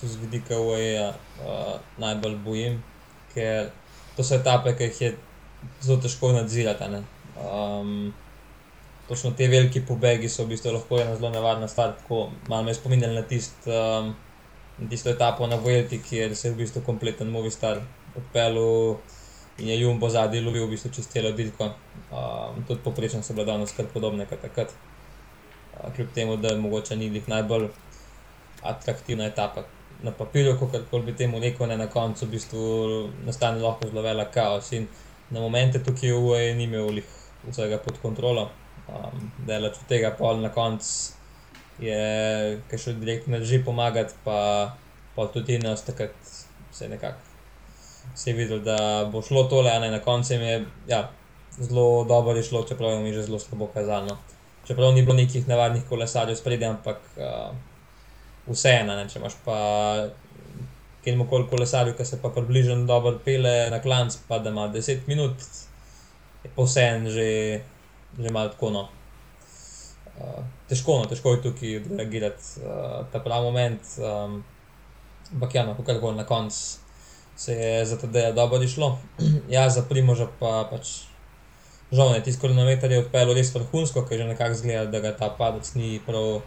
[0.03, 2.81] z vidika UAE uh, najbolj bojim,
[3.35, 3.71] ker
[4.17, 5.11] to so etape, ki jih je
[5.83, 7.03] zelo težko nadzirati.
[7.39, 8.15] Um,
[9.09, 11.95] točno te velike pobegi so v bistvu lahko ena zelo nevarna stvar.
[12.01, 14.15] Tako malo me spominjali na, tist, um,
[14.79, 17.81] na tisto etapo na Vojti, kjer se je v bistvu kompleten Movi Star
[18.17, 18.99] odpeljal.
[19.59, 21.73] In je Jumbo zadnji lovil v bistvu čez celo dirko.
[22.11, 24.75] Um, tudi poprečno so bile danes kar podobne kot takrat.
[25.97, 27.69] Kljub temu, da mogoče ni njih najbolj
[28.63, 29.63] atraktivna etapa.
[30.03, 32.63] Na papirju, kako bi temu rekel, ne, na koncu v bistvu
[33.27, 34.73] nastane lahko zelo velik kaos.
[34.73, 34.87] In
[35.31, 37.01] na momente tukaj UE ni imel
[37.49, 38.51] vsega pod kontrolo,
[38.89, 41.19] um, da je od tega pol na koncu
[41.79, 44.75] je, ki še direktno ne drži pomagati, pa,
[45.33, 46.15] tudi ne ostakrat
[46.73, 47.21] se nekako.
[48.15, 51.03] Se je videl, da bo šlo tole, a ne na koncu je ja,
[51.59, 54.19] zelo dobro je šlo, čeprav je mi že zelo slabo kazalo.
[54.69, 57.01] Čeprav ni bilo nekih navadnih kolesarjev spredje, ampak.
[57.17, 57.57] Uh,
[58.53, 59.57] vseeno, če imaš pa
[61.05, 65.09] kjer koli kolesarju, ki se pa približno dobro pele na klanc, pa da ima 10
[65.09, 65.45] minut,
[66.45, 67.29] je posebej že,
[68.19, 68.71] že malo tako.
[68.75, 68.89] No.
[70.19, 73.93] Uh, težko, no, težko je tukaj odreagirati uh, ta pravi moment.
[74.03, 74.41] Um,
[75.35, 76.81] ampak ja, no, kar koli na koncu
[77.39, 78.99] se je za je dobro išlo.
[79.57, 81.09] ja, za primoža pa pač.
[81.93, 85.31] Žal je tisto kilometer odpeljal res vrhunsko, ker je že nekako zgleda, da ga ta
[85.33, 86.43] padec ni prav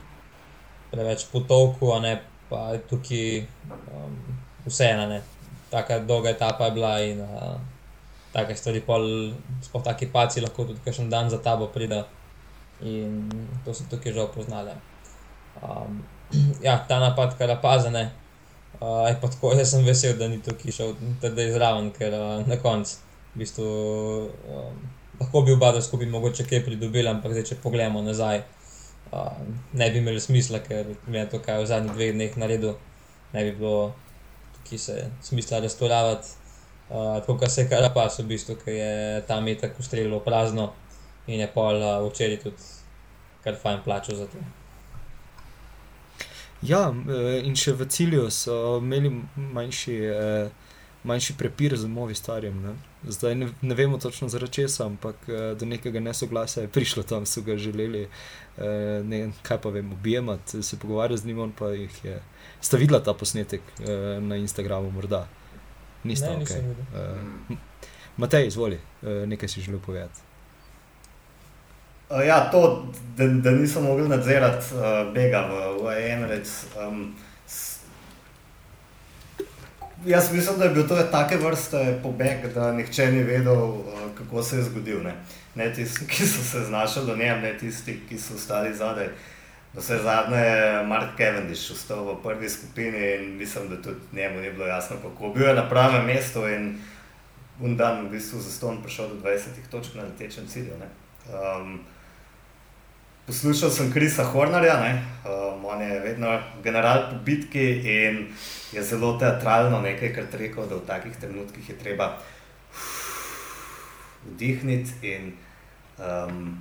[0.91, 3.41] preveč potovku, a ne pa tukaj
[3.89, 4.13] um,
[4.67, 5.21] vseeno.
[5.71, 7.57] Taka dolga etapa je bila in uh,
[8.33, 8.83] take stvari,
[9.63, 12.03] sploh taki paci, lahko tudi kakšen dan za tabo pride.
[12.81, 13.25] In
[13.65, 14.77] to so tukaj že opoznali.
[15.57, 16.03] Um,
[16.67, 18.11] ja, ta napad, kar opazane,
[18.77, 22.45] uh, je pa tako, jaz sem vesel, da ni tukaj šel tedaj zraven, ker uh,
[22.45, 22.99] na koncu
[23.33, 23.67] v bistvu
[24.51, 24.75] um,
[25.21, 29.31] lahko bi oba skupaj mogoče kaj pridobili, ampak zdaj, če pogledamo nazaj uh,
[29.73, 32.73] ne bi imeli smisla, ker je to, kar je v zadnjih dveh dneh naredil,
[33.33, 33.93] ne bi bilo
[34.71, 36.27] ki se smisla restaurirati.
[36.89, 40.73] Uh, tako se je kar pas, v bistvu, ki je tam je tako streljalo prazno
[41.27, 42.71] in je pol uh, včeraj tudi
[43.43, 44.41] kar fajn plačal za to.
[46.61, 46.91] Ja,
[47.41, 49.95] in še v cilju so imeli manjši,
[51.03, 52.61] manjši prepir z novi starjem.
[52.61, 52.75] Ne?
[53.07, 55.15] Zdaj ne, ne vemo točno zaradi česa, ampak
[55.59, 58.07] do nekega nesoglasja je prišlo tam, so ga želeli,
[59.03, 62.21] ne vem, kaj pa vem, objemati, se pogovarjati z njim, on pa jih je.
[62.61, 63.61] Ste videli ta posnetek
[64.21, 65.27] na Instagramu, morda?
[66.03, 66.61] Niste, ne, okay.
[67.49, 67.57] uh,
[68.17, 70.19] Matej, izvoli, uh, nekaj si želel povedati.
[72.09, 72.87] Uh, ja, to,
[73.17, 76.65] da, da nisem mogel nadzirati uh, bega v, v Emirates.
[76.73, 77.13] Um,
[80.05, 83.85] jaz mislim, da je bil to take vrste pobeg, da nihče ni vedel, uh,
[84.17, 85.03] kako se je zgodil.
[85.03, 85.15] Ne,
[85.55, 89.07] ne tisti, ki so se znašli do njem, ne tisti, ki so ostali zadaj.
[89.73, 94.51] Vse zadnje je Mark Cavendish vstal v prvi skupini in mislim, da tudi njemu ni
[94.51, 96.77] bilo jasno, kako bil je na pravem mestu in
[97.61, 99.39] un dan v bistvu za ston prišel do 20
[99.71, 100.73] točk na letečem cilju.
[101.29, 101.79] Um,
[103.27, 104.75] poslušal sem Krisa Hornerja,
[105.25, 108.27] um, on je vedno general po bitki in
[108.71, 112.17] je zelo teatralno nekaj, kar rekel, da v takih trenutkih je treba
[114.25, 115.33] vdihniti in
[115.97, 116.57] um,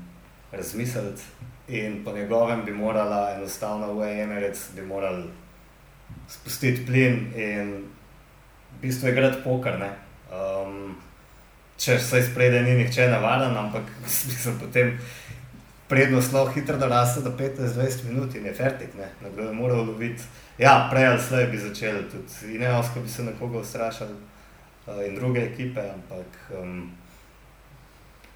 [0.52, 1.22] razmisliti.
[1.68, 5.24] In po njegovem bi morala enostavno v Emirates, bi morali
[6.28, 7.84] spustiti plin in
[8.70, 9.78] v bistvu je grad poker.
[10.30, 10.96] Um,
[11.78, 14.98] če se izprede, ni nihče navaden, ampak mislim, potem
[15.90, 18.88] prednost zelo hitro naraste do 15-20 minut in je fertik,
[19.22, 20.22] nekdo je moral loviti.
[20.58, 24.14] Ja, prej ali slej bi začeli tudi Ineosko, bi se nekoga ustrašili
[24.86, 26.90] uh, in druge ekipe, ampak um,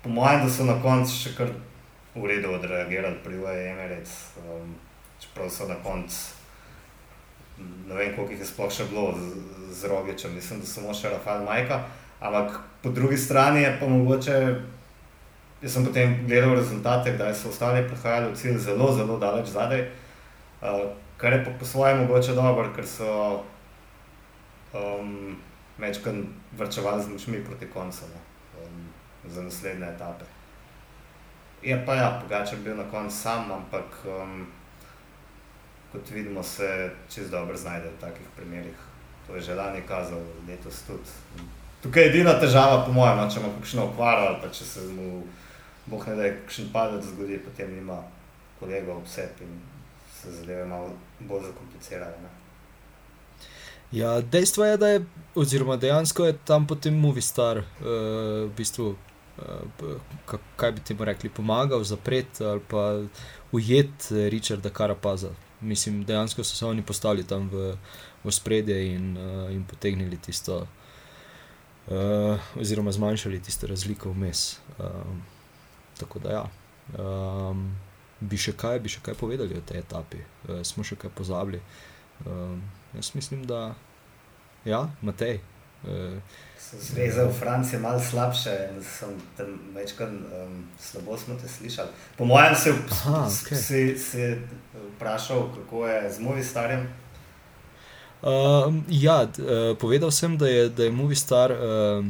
[0.03, 1.53] po mojem, da so na koncu še kar
[2.15, 3.39] v redu odreagirali pri
[3.71, 4.75] Emirates, um,
[5.23, 6.19] čeprav so na koncu,
[7.87, 9.31] ne vem koliko jih je sploh še bilo z,
[9.71, 11.85] z Rogičem, mislim, da samo še Rafael Majka,
[12.21, 14.39] ampak po drugi strani je pa mogoče,
[15.65, 19.87] jaz sem potem gledal rezultate, da so ostali prihajali v cilj zelo, zelo daleč zadaj,
[20.61, 23.41] uh, kar je pa po svojem mogoče dobro, ker so
[24.77, 25.37] um,
[25.79, 28.21] mečkan vrčevali z močmi proti koncu ne,
[28.61, 28.85] um,
[29.25, 30.25] za naslednje etape.
[31.63, 34.47] Je pa ja, drugače bil na koncu sam, ampak um,
[35.93, 38.77] kot vidimo, se čez dobro znajde v takih primerih.
[39.27, 41.09] To je že lani kazal, letos tudi.
[41.83, 44.85] Tukaj je edina težava, po mojem, no, če ima kakšno okvaro ali pa če se
[44.93, 45.23] mu,
[45.87, 48.03] boh ne da, kakšen padec zgodi, potem ima
[48.61, 49.61] kolega obsep in
[50.15, 52.33] se zadeve malo bolj zakomplicirajo.
[53.93, 57.65] Ja, dejstvo je, da je, oziroma dejansko je tam potem Movistar, uh,
[58.49, 63.03] v bistvu uh, kaj bi ti rekli, pomagal zapreti ali pa
[63.53, 65.31] ujeti Richarda Karapaza.
[65.61, 67.77] Mislim, dejansko so se oni postali tam v,
[68.25, 70.67] v spredje in, uh, in potegnili tisto,
[71.87, 74.59] uh, oziroma zmanjšali tisto razliko vmes.
[74.79, 75.23] Um,
[75.99, 76.45] tako da, ja.
[76.99, 77.67] Um,
[78.21, 81.61] bi še kaj, bi še kaj povedali o tej etapi, uh, smo še kaj pozabili.
[82.27, 82.63] Um,
[82.95, 83.75] jaz mislim, da
[84.65, 85.41] ja, Matej.
[85.85, 86.19] Uh,
[86.75, 91.89] Zveza v Franciji je malo slabše, sem tam večkrat um, slabo smo te slišali.
[92.17, 94.39] Po mojem se je okay.
[94.97, 96.89] vprašal, kako je z movi starjem.
[98.25, 102.05] Uh, ja, uh, povedal sem, da je, da je Movi Star uh,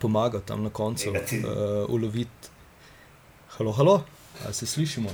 [0.00, 1.16] pomagal tam na koncu uh,
[1.88, 2.53] uloviti.
[3.58, 4.04] Halo, halo,
[4.44, 5.10] ali se slišimo?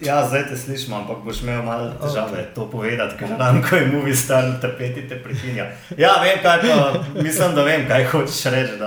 [0.00, 2.54] Ja, zdaj te slišim, ampak boš imel malo težave okay.
[2.54, 5.64] to povedati, ker dan, ko je movi star, tapeti te prekinja.
[5.98, 8.78] Ja, vem, kaj pa, mislim, da vem, kaj hočeš reči.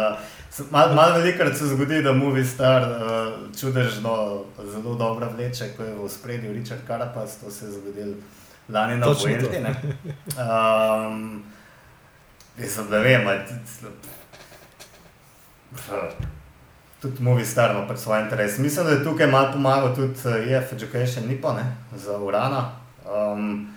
[0.72, 5.96] Malo mal velikrat se zgodi, da movi star uh, čudežno zelo dobro vleče, ko je
[5.96, 8.16] v spredju Richard Carapaz, to se je zgodilo
[8.70, 9.58] lani na Vuelti.
[10.40, 11.44] Um,
[12.58, 13.40] mislim, da vem, ali
[17.02, 18.58] tudi Movi Star ima pač svoj interes.
[18.58, 20.14] Mislim, da je tukaj malo pomagal tudi
[20.54, 22.72] EF Education, ni pa ne, za Urana.
[23.06, 23.68] Um,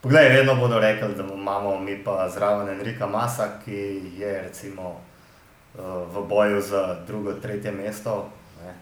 [0.00, 5.80] Poglej, vedno bodo rekli, da imamo mi pa zraven Enrika Masa, ki je recimo uh,
[6.14, 8.28] v boju za drugo, tretje mesto.
[8.64, 8.74] Ne.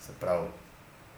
[0.00, 0.48] Se pravi,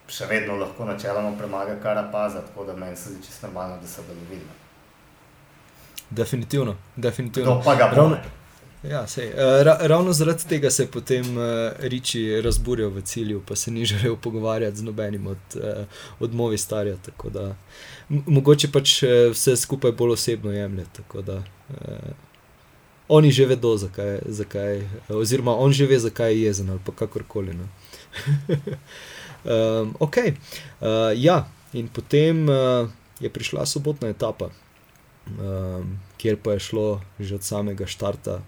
[0.09, 4.03] še vedno lahko načeloma premaga Karapaza, tako da meni se zdi čisto normalno, da se
[4.09, 4.63] bodo videli.
[6.11, 7.55] Definitivno, definitivno.
[7.55, 8.11] To pa ga bo.
[8.91, 11.45] Ja, sej, eh, ra, ravno zaradi tega se je potem uh,
[11.79, 15.87] Riči razburjal v cilju, pa se ni želel pogovarjati z nobenim od, uh,
[16.21, 16.97] od Movi starja.
[18.09, 20.85] Mogoče pač vse skupaj bolj osebno jemlje.
[21.27, 22.13] Da, uh,
[23.09, 27.57] oni že vedo, zakaj, zakaj, oziroma on že ve, zakaj je jezen ali kakorkoli.
[29.45, 32.89] um, ok, uh, ja, in potem uh,
[33.21, 34.51] je prišla sobotna etapa,
[35.41, 38.43] um, kjer pa je šlo že od samega štarta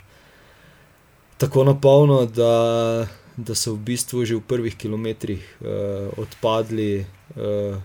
[1.39, 7.07] tako na polno, da, da so v bistvu že v prvih kilometrih uh, odpadli.
[7.37, 7.77] Uh,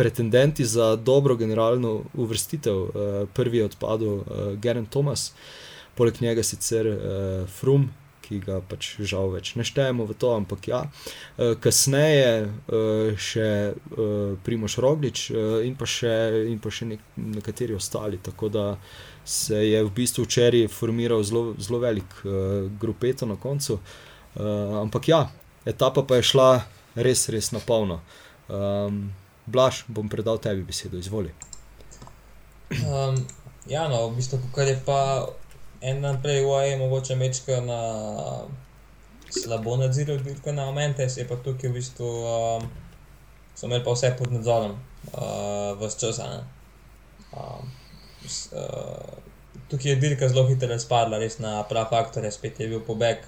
[0.00, 2.76] pretendenti za dobro generalno uvrstitev.
[2.76, 2.88] Uh,
[3.34, 4.24] prvi je odpadel uh,
[4.56, 5.32] Geren Thomas,
[5.94, 7.90] poleg njega sicer uh, Frum.
[8.24, 10.84] Ki ga pač žal več ne štejemo v to, ampak ja.
[11.58, 12.46] Kasneje
[13.18, 13.46] še
[14.46, 15.24] Primoš Roglič
[15.66, 16.12] in pa še,
[16.46, 18.20] in pa še nek, nekateri ostali.
[18.22, 18.64] Tako da
[19.30, 22.18] se je v bistvu včeraj formiral zelo, zelo velik
[22.80, 23.78] grupeto na koncu.
[24.82, 25.20] Ampak ja,
[25.64, 26.48] etapa pa je šla
[26.98, 28.00] res, res na polno.
[29.46, 31.30] Blaž, bom predal tebi besedo, izvoli.
[32.70, 33.16] Um,
[33.66, 35.26] ja, no, v bistvu, kar je pa
[35.82, 37.80] en dan prej, je mogoče mečka na
[39.30, 42.70] slabo nadziral, kot na momente, se je pa tukaj v bistvu, um,
[43.54, 44.78] so imeli pa vse pod nadzorom,
[45.14, 46.22] uh, vse čas.
[47.34, 47.70] Um,
[48.52, 49.18] uh,
[49.70, 53.24] tukaj je dirka zelo hitro razpadla, res na prav faktor, spet je bil pobeg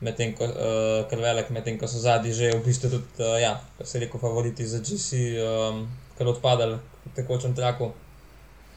[0.00, 3.60] medtem ko uh, kar velik, medtem ko so zadnji že v bistvu tudi, uh, ja,
[3.84, 5.84] se reko, favoriti za GC, um,
[6.18, 7.92] kar odpadali v tekočem traku.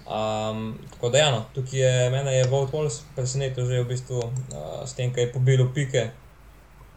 [0.03, 4.19] Um, tako da, ja, no, tukaj je mene je Vogt Walls presenetil že v bistvu
[4.19, 6.11] uh, s tem, kaj je pobil pike.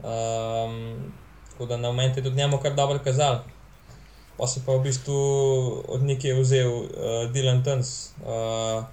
[0.02, 1.14] Um,
[1.54, 3.46] tako da na moment je tudi njemu kar dobro kazal.
[4.36, 5.16] Pa se pa v bistvu
[5.88, 6.88] od nekje vzel uh,
[7.32, 8.84] Dylan Tuns, uh,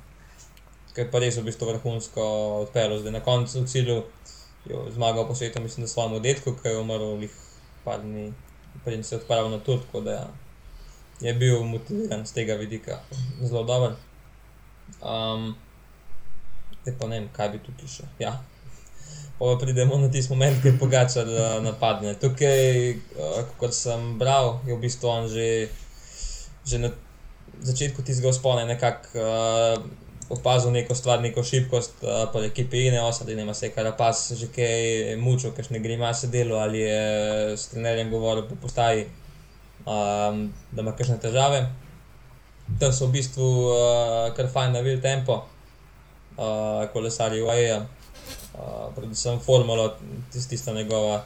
[0.96, 2.28] ki je pa res v bistvu vrhunsko
[2.64, 4.04] odpeljal, zdaj na koncu cilju
[4.70, 7.30] jo zmagal po svetu, mislim, da svojemu detku, ki je umrl v
[7.84, 8.32] par dni,
[8.84, 10.28] preden se je odpravil na tur, tako da ja,
[11.22, 13.00] je bil motiviran z tega vidika
[13.42, 13.96] zelo dober.
[15.02, 15.56] Um,
[16.84, 18.08] Te pa ne vem, kaj bi tukaj še.
[18.20, 18.34] Ja.
[19.40, 22.14] Pa pridemo na tisti moment, ki je pogača, da napadne.
[22.22, 25.68] Tukaj, uh, kot sem bral, je v bistvu on že,
[26.64, 26.94] že na
[27.60, 29.84] začetku tistega spone nekako uh,
[30.30, 34.32] opazil neko stvar, neko šibkost, uh, pa ekipi in osad, da ima se kar pas,
[34.32, 39.06] že kaj mučil, kakšne grimase delo ali je s trenerjem govoril po postaji,
[39.86, 41.66] um, da ima kakšne težave.
[42.80, 45.44] Tam so v bistvu uh, kar fajn navil tempo,
[46.38, 47.82] uh, kolesarji UAE,
[48.54, 49.94] uh, predvsem formulo,
[50.32, 51.24] tista tist njegova.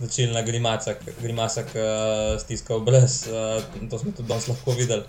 [0.00, 5.04] Značilna grimasa, grimasa ki uh, stiska obraz, uh, to smo tudi danes lahko videli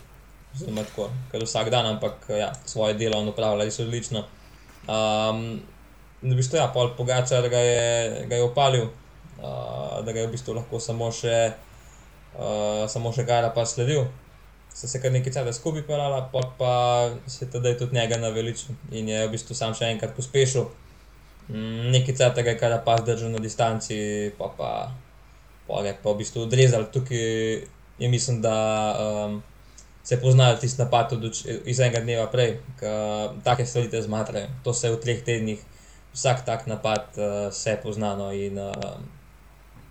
[0.58, 4.26] zelo tako, ker vsak dan, ampak ja, svoje delo on upravlja res odlično.
[4.88, 5.62] Um,
[6.22, 8.90] v bistvu, ja, pol pogača, da ga je, ga je opalil,
[9.40, 11.54] uh, da ga je v bistvu lahko samo še,
[12.36, 14.06] uh, samo še gara pa sledil.
[14.72, 16.76] Se je kar nekaj časa skupaj pelala, pa
[17.28, 20.70] se je tudi njega naveličil in je v bistvu sam še enkrat pospešil.
[21.50, 24.92] Nekaj časa ga je kar pa zdržal na distanci, pa pa,
[25.84, 26.86] je pa v bistvu odrezal.
[26.94, 27.66] Tukaj
[28.00, 28.56] je mislim, da
[29.00, 29.44] um,
[30.04, 31.14] se poznajo tisti napad
[31.66, 32.86] iz enega dneva prej, ki
[33.44, 34.48] take stvari te zmatrajo.
[34.64, 35.60] To se v treh tednih,
[36.14, 38.72] vsak tak napad uh, se poznano in uh,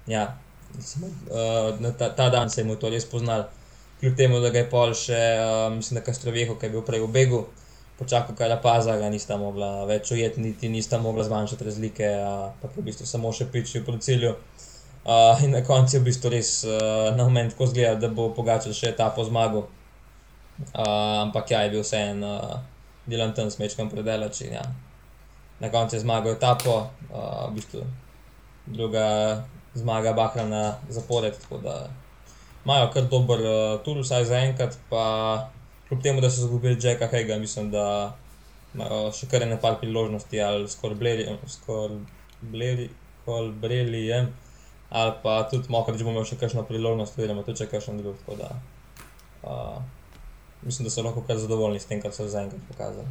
[0.06, 0.36] ja,
[0.80, 3.48] samo, uh, ta, ta dan se je mu to res poznal.
[4.00, 7.04] Kljub temu, da ga je pol še, uh, mislim, da Kastroveho, ki je bil prej
[7.04, 7.44] v begu,
[8.00, 12.72] počakal kar paza, ga nista mogla več ujeti, niti nista mogla zmanjšati razlike, uh, pa
[12.72, 14.32] v bistvu samo še piči po cilju.
[15.00, 18.30] Uh, in na koncu je v bistvu res uh, na moment, ko zgleda, da bo
[18.36, 19.66] pogačal še ta po zmagu.
[20.72, 22.56] Uh, ampak ja, je bil vse en uh,
[23.08, 24.42] delan tam smečkam predelač.
[24.48, 24.64] Ja.
[25.60, 26.82] Na koncu je zmagal etapo,
[27.12, 27.84] uh, v bistvu
[28.70, 29.44] druga
[29.76, 31.36] zmaga Bahra na zapored.
[32.64, 35.04] Imajo kar dober uh, tur, vsaj za enkrat, pa
[35.90, 38.16] kljub temu, da so izgubili Jacka Hega, mislim, da
[38.74, 41.96] imajo še kar nekaj priložnosti, ali skoraj bleri, skor
[42.40, 42.87] bleri,
[43.22, 44.20] skor bleri, je.
[44.90, 48.22] Ali pa tudi, mohko, da bomo imeli še kakšno priložnost, oziroma tudi če kakšen drug.
[48.31, 49.83] Uh,
[50.62, 53.11] mislim, da so lahko kar zadovoljni s tem, kar so zaenkrat pokazali.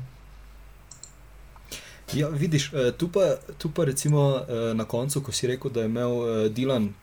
[2.16, 5.84] Ja, vidiš, eh, tu pa, tu pa recimo eh, na koncu, ko si rekel, da
[5.84, 6.94] je imel eh, Dilan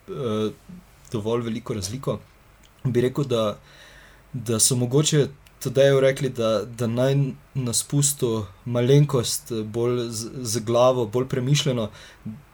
[1.13, 2.19] dovolj veliko razliko,
[2.85, 3.59] bi rekel, da,
[4.33, 5.29] da so mogoče
[5.63, 7.15] tudi rekli, da, da naj
[7.55, 11.89] na spustu malenkost bolj z, z glavo, bolj premišljeno,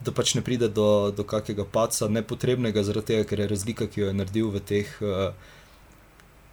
[0.01, 4.01] da pač ne pride do, do kakega paca nepotrebnega, zaradi tega, ker je razlika, ki
[4.01, 4.95] jo je naredil v teh.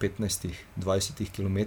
[0.00, 1.58] 15-20 km,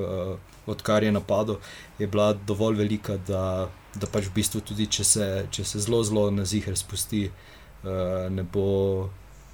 [0.00, 1.58] uh, odkar je napadlo,
[1.98, 6.00] je bila dovolj velika, da, da pač v bistvu tudi, če se, če se zelo,
[6.00, 9.10] zelo na zih razpusti, uh, ne bo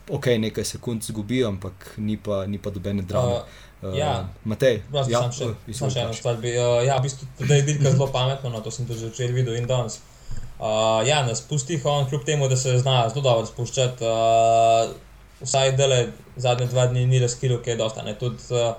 [0.09, 3.43] ok, nekaj sekund zgubijo, ampak ni pa, ni pa dobene drame.
[3.43, 4.29] Uh, Uh, ja.
[4.43, 6.19] Matej, Prosto, ja, samo še, uh, še eno pač.
[6.19, 6.39] stvar.
[6.43, 9.29] Bi, uh, ja, v bistvu da je dirka zelo pametno, no, to sem tudi že
[9.31, 10.01] videl in danes.
[10.59, 14.91] Uh, ja, na spustih on, kljub temu, da se zna zelo dobro spuščati, uh,
[15.45, 18.03] vsaj dele zadnje dva dni ni razkril, kaj je dosta.
[18.03, 18.17] Ne.
[18.19, 18.75] Tudi uh,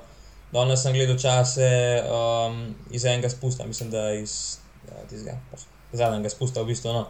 [0.52, 1.70] danes sem gledal čase
[2.04, 2.60] um,
[2.92, 5.64] iz enega spusta, mislim, da iz ja, tistega, pač,
[5.96, 6.92] zadnjega spusta v bistvu.
[6.98, 7.06] No.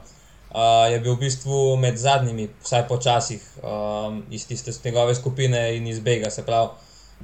[0.49, 5.89] Uh, je bil v bistvu med zadnjimi, vsaj počasih, um, iz tiste njegove skupine in
[5.89, 6.69] iz Bega, se pravi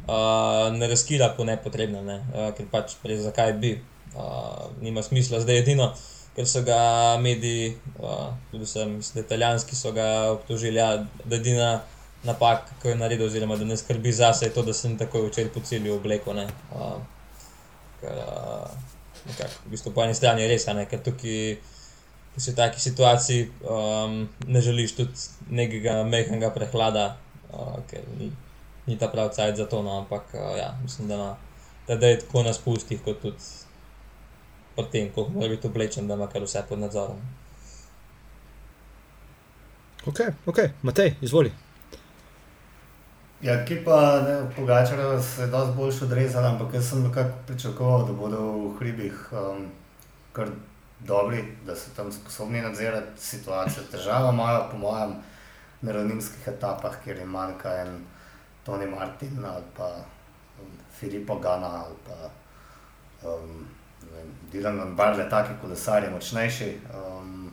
[0.07, 2.19] uh, ne razkira po nepotrebno, ne?
[2.33, 3.75] uh, ker pač res zakaj bi,
[4.15, 5.41] uh, nima smisla.
[5.43, 5.89] Zdaj edino,
[6.35, 6.79] ker so ga
[7.21, 11.69] mediji, uh, tudi sem, mislim, da italijanski so ga obtožili, ja, da je edina
[12.25, 15.27] napaka, ki jo je naredil, oziroma da ne skrbi zase, je to, da sem takoj
[15.29, 16.33] včeraj po cilju obleko.
[16.33, 16.47] Ne?
[16.73, 16.97] Uh,
[18.01, 18.69] ker, uh,
[19.29, 21.55] nekak, v bistvu po eni strani je res, ne, ker tukaj.
[22.35, 25.21] Ko si v taki situaciji, um, ne želiš tudi
[25.55, 27.05] nekega mehkega prehlada,
[27.47, 28.03] uh, ker
[28.85, 31.35] ni, ta pravi cajt za to, no, ampak uh, ja, mislim, da, na,
[31.87, 33.43] da, da je tako na spustih, kot tudi
[34.75, 37.21] pri tem, ko mora biti oblečen, da ima kar vse pod nadzorom.
[40.05, 41.51] Ok, ok, Matej, izvoli.
[43.41, 44.21] Ja, ki pa
[44.55, 49.13] Pogačar se je dosti boljš odrezal, ampak jaz sem nekako pričakoval, da bodo v hribih
[49.31, 49.67] um,
[50.33, 50.49] kar
[50.99, 53.83] dobri, da so tam sposobni nadzirati situacijo.
[53.91, 55.15] Težava imajo, po mojem,
[55.81, 57.99] na ravninskih etapah, kjer je manjka en
[58.65, 59.89] Tony Martin ali pa
[60.59, 62.29] um, Filippo Gana ali pa
[63.29, 63.67] um,
[64.01, 66.79] ne vem, Dylan Barle, taki kolesarji, močnejši.
[66.93, 67.51] Um,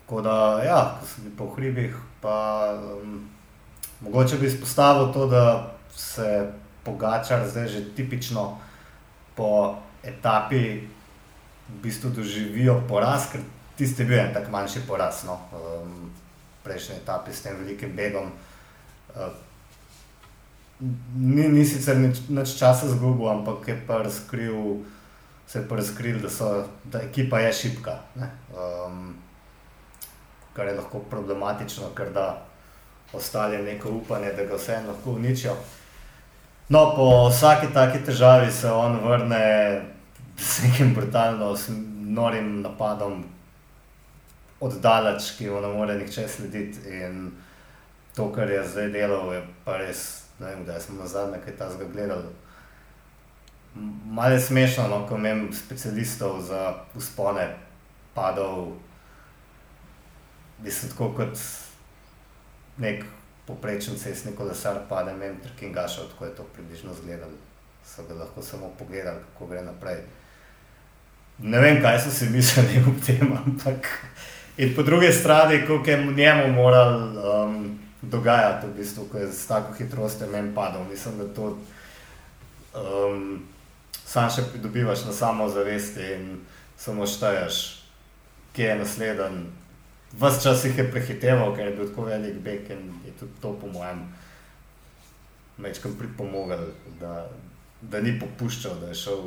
[0.00, 2.36] tako da, ja, ko sem bil po hribih, pa
[2.76, 3.28] um,
[4.00, 6.52] mogoče bi izpostavil to, da se
[6.84, 8.58] Pogačar zdaj že tipično
[9.36, 10.80] po etapi
[11.68, 13.40] v bistvu doživijo poraz, ker
[13.76, 16.08] tisti je bil en tak manjši poraz, no, um,
[16.64, 18.32] prejšnji etapi s tem velikim begom.
[21.14, 24.84] Ni, ni sicer nič, nič časa zgubil, ampak je pa razkril,
[25.46, 27.98] se je pa razkril, da, so, da ekipa je šipka.
[28.54, 29.16] Um,
[30.52, 32.28] kar je lahko problematično, ker da
[33.12, 35.56] ostali neko upanje, da ga vseeno lahko uničijo.
[36.68, 39.82] No, po vsaki taki težavi se on vrne
[40.38, 41.56] z nekim brutalno,
[42.00, 43.24] norim napadom,
[44.60, 46.82] oddaleč, ki mu ne more nihče slediti.
[47.00, 47.30] In
[48.18, 51.54] to, kar je zdaj delal, je pa res, ne vem, da smo na zadnje kaj
[51.56, 52.32] tasga gledali.
[54.10, 57.46] Malo je smešno, no, ko imam specialistov za uspone,
[58.14, 58.72] padal,
[60.64, 61.38] mislim, tako kot
[62.82, 63.06] nek
[63.46, 67.38] poprečen cestni kolesar, pade mem trkingašal, tako je to približno izgledalo.
[67.86, 70.02] So ga lahko samo pogledali, kako gre naprej.
[71.38, 73.86] Ne vem, kaj so si mislili o tem, ampak
[74.58, 79.46] in po drugi strani, koliko je njemu moral um, dogajati, v bistvu, ko je z
[79.46, 80.84] tako hitrostjo meni padal.
[80.90, 81.58] Mislim, da to
[82.74, 83.42] um,
[84.04, 86.28] sam še pridobivaš na samozavesti in
[86.78, 87.82] samo šteješ,
[88.56, 89.46] kje je naslednji.
[90.18, 93.52] Ves čas jih je prehiteval, ker je bil tako velik bek in je tudi to,
[93.60, 94.06] po mojem,
[95.58, 96.70] večkrat pripomogel,
[97.00, 97.26] da,
[97.82, 99.26] da ni popuščal, da je šel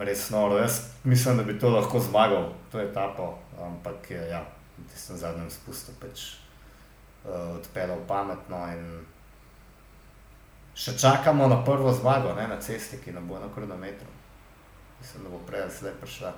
[0.00, 0.58] res noro.
[0.58, 4.42] Jaz mislim, da bi to lahko zmagal, to je etapo, ampak je ja,
[4.78, 6.47] v tistem zadnjem spustu pač
[7.34, 8.84] odpeljal pametno in
[10.78, 14.08] še čakamo na prvo zmago ne, na cesti, ki nam bo na kronometru.
[15.00, 16.32] Mislim, da bo prej ali slej prišla.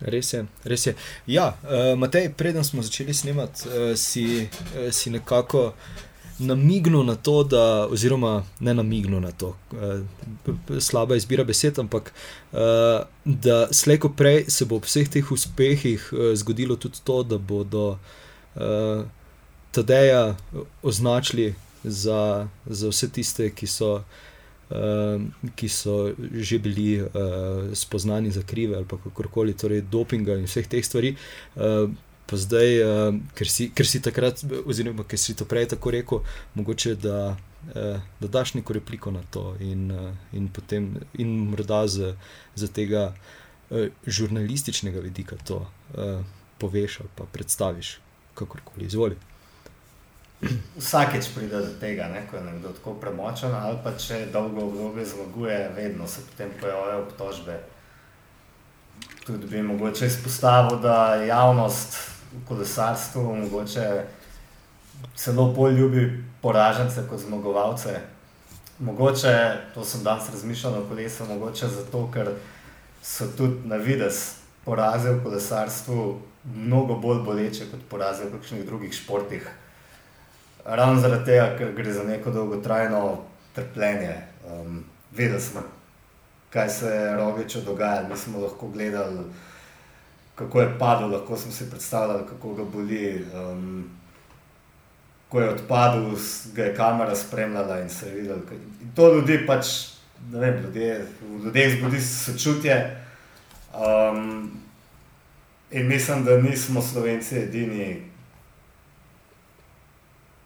[0.00, 0.94] Res je, res je.
[1.26, 5.72] Ja, uh, Matej, preden smo začeli snemati, uh, si, uh, si nekako
[6.40, 12.12] namignil na to, da, oziroma ne namignil na to, uh, slaba izbira besed, ampak
[12.52, 17.38] uh, da slejko prej se bo ob vseh teh uspehih uh, zgodilo tudi to, da
[17.38, 17.98] bodo
[18.56, 19.04] uh,
[19.70, 20.36] Tadeja
[20.82, 21.54] označili
[21.84, 24.02] za, za vse tiste, ki so.
[24.70, 25.22] Uh,
[25.58, 27.08] ki so že bili uh,
[27.74, 31.16] spoznani za krive ali kakorkoli, torej dopinga in vseh teh stvari.
[31.58, 31.90] Uh,
[32.30, 36.22] pa zdaj, uh, ker, si, ker si takrat, oziroma ker si to prej tako rekel,
[36.54, 37.34] mogoče da,
[37.74, 42.14] uh, da daš neko repliko na to in, uh, in potem, in morda z,
[42.54, 46.22] z tega uh, žurnalističnega vidika to uh,
[46.62, 47.98] poveš ali pa predstaviš,
[48.38, 49.18] kakorkoli izvoli.
[50.78, 55.04] Vsakeč pride do tega, ne, ko je nekdo tako premočen, ali pa če dolgo obdobje
[55.04, 57.58] zmaguje, vedno se potem pojavljajo obtožbe.
[59.26, 61.98] Tudi bi mogoče izpostavil, da javnost
[62.32, 63.86] v kolesarstvu mogoče
[65.16, 68.00] celo bolj ljubi poražence kot zmagovalce.
[68.78, 69.36] Mogoče,
[69.74, 72.32] to sem danes razmišljal o kolesu, mogoče zato, ker
[73.02, 78.94] so tudi na vides poraze v kolesarstvu mnogo bolj boleče kot poraze v kakšnih drugih
[78.94, 79.44] športih.
[80.64, 83.18] Ravno zaradi tega, ker gre za neko dolgotrajno
[83.54, 84.16] trpljenje.
[84.46, 85.62] Um, vedeli smo,
[86.50, 89.24] kaj se je Rogiču dogajalo, mi smo lahko gledali,
[90.34, 93.26] kako je padel, lahko smo si predstavljali, kako ga boli.
[93.34, 93.90] Um,
[95.30, 96.10] ko je odpadel,
[96.54, 98.38] ga je kamera spremljala in se je videl.
[98.82, 99.66] In to ljudi pač,
[100.32, 103.04] ne vem, ljudje, v ljudeh zbudi sočutje.
[103.74, 104.50] Um,
[105.70, 108.09] in mislim, da nismo slovenci edini,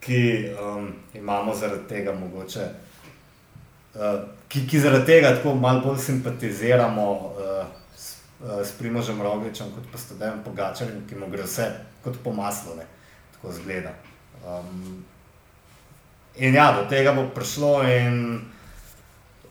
[0.04, 2.66] ki um, imamo zaradi tega mogoče.
[3.94, 9.70] Uh, ki, ki zaradi tega tako malo bolj simpatiziramo uh, s, uh, s Primožem Rogličem,
[9.72, 11.70] kot pa s Tadejem Pogačarjem, ki mu gre vse
[12.04, 12.84] kot po maslu, ne,
[13.36, 13.94] tako zgleda.
[14.44, 15.04] Um,
[16.36, 18.18] in ja, do tega bo prišlo, in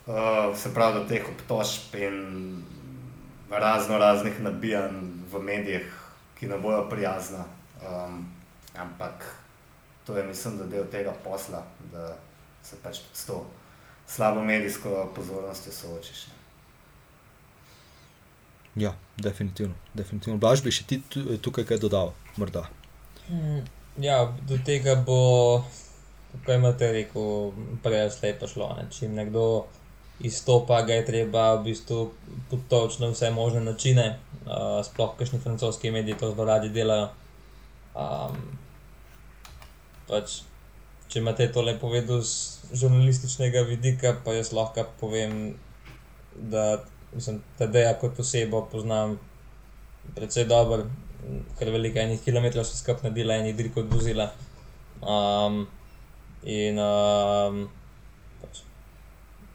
[0.05, 2.19] uh, se pravi, do teh obtožb in
[3.49, 5.01] razno raznih nabijanj
[5.31, 5.89] v medijih,
[6.37, 7.45] ki ne bojo prijazna.
[7.81, 8.25] Um,
[8.77, 9.25] ampak
[10.05, 12.15] to je, mislim, da del tega posla, da
[12.63, 13.45] se pač s to
[14.07, 16.25] slabo medijsko pozornostjo soočiš.
[18.75, 19.73] Ja, definitivno.
[19.93, 20.39] definitivno.
[20.39, 21.01] Blaž bi še ti
[21.41, 22.65] tukaj kaj dodal, morda.
[23.29, 23.61] Mm.
[24.01, 25.63] Ja, do tega bo,
[26.33, 28.71] kako imate rekel, prej slej prišlo.
[28.79, 28.87] Ne?
[28.89, 29.67] Če nekdo
[30.25, 31.99] izstopa, ga je treba v bistvu
[32.49, 34.07] potočiti na vse možne načine,
[34.45, 37.11] uh, sploh kakšni francoski mediji to zelo radi delajo.
[37.93, 38.41] Um,
[40.09, 40.41] pač,
[41.09, 45.55] če imate to lepo povedal z žurnalističnega vidika, pa jaz lahko povem,
[46.33, 46.83] da
[47.21, 49.19] sem Tadeja kot osebo poznam
[50.15, 50.87] precej dobro
[51.59, 54.27] kar veliko enih kilometrov so skupaj naredili, eni drugi kot vozila.
[55.03, 55.63] Um,
[56.43, 57.59] in um,
[58.41, 58.61] pač,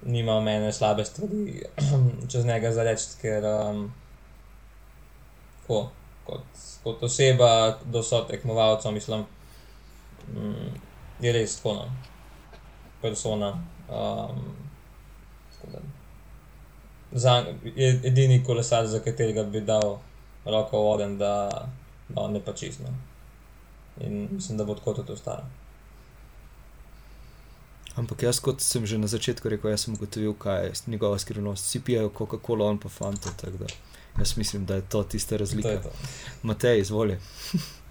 [0.08, 1.62] nima mene slabe stvari
[2.30, 3.82] čez njega za reči, ker um,
[5.66, 5.82] ko,
[6.28, 7.50] kot, kot oseba
[7.84, 9.26] do so tekmovalcev, mislim,
[10.36, 10.54] um,
[11.20, 11.90] je res tako, no,
[13.02, 13.52] persona.
[13.88, 14.54] Um,
[17.12, 19.96] Za, je edini kolesar, za katerega bi dal
[20.44, 21.48] roko voden, da,
[22.08, 22.84] da on ne pa čisto.
[24.00, 25.48] In mislim, da bo tako tudi ostalo.
[27.96, 31.66] Ampak jaz, kot sem že na začetku rekel, sem ugotovil, kaj je njegova skrivnost.
[31.66, 33.28] Vsi pijejo Coca-Cola, on pa fante.
[34.18, 35.76] Jaz mislim, da je to tista razlika.
[35.82, 35.90] To to.
[36.42, 37.18] Matej, izvoli.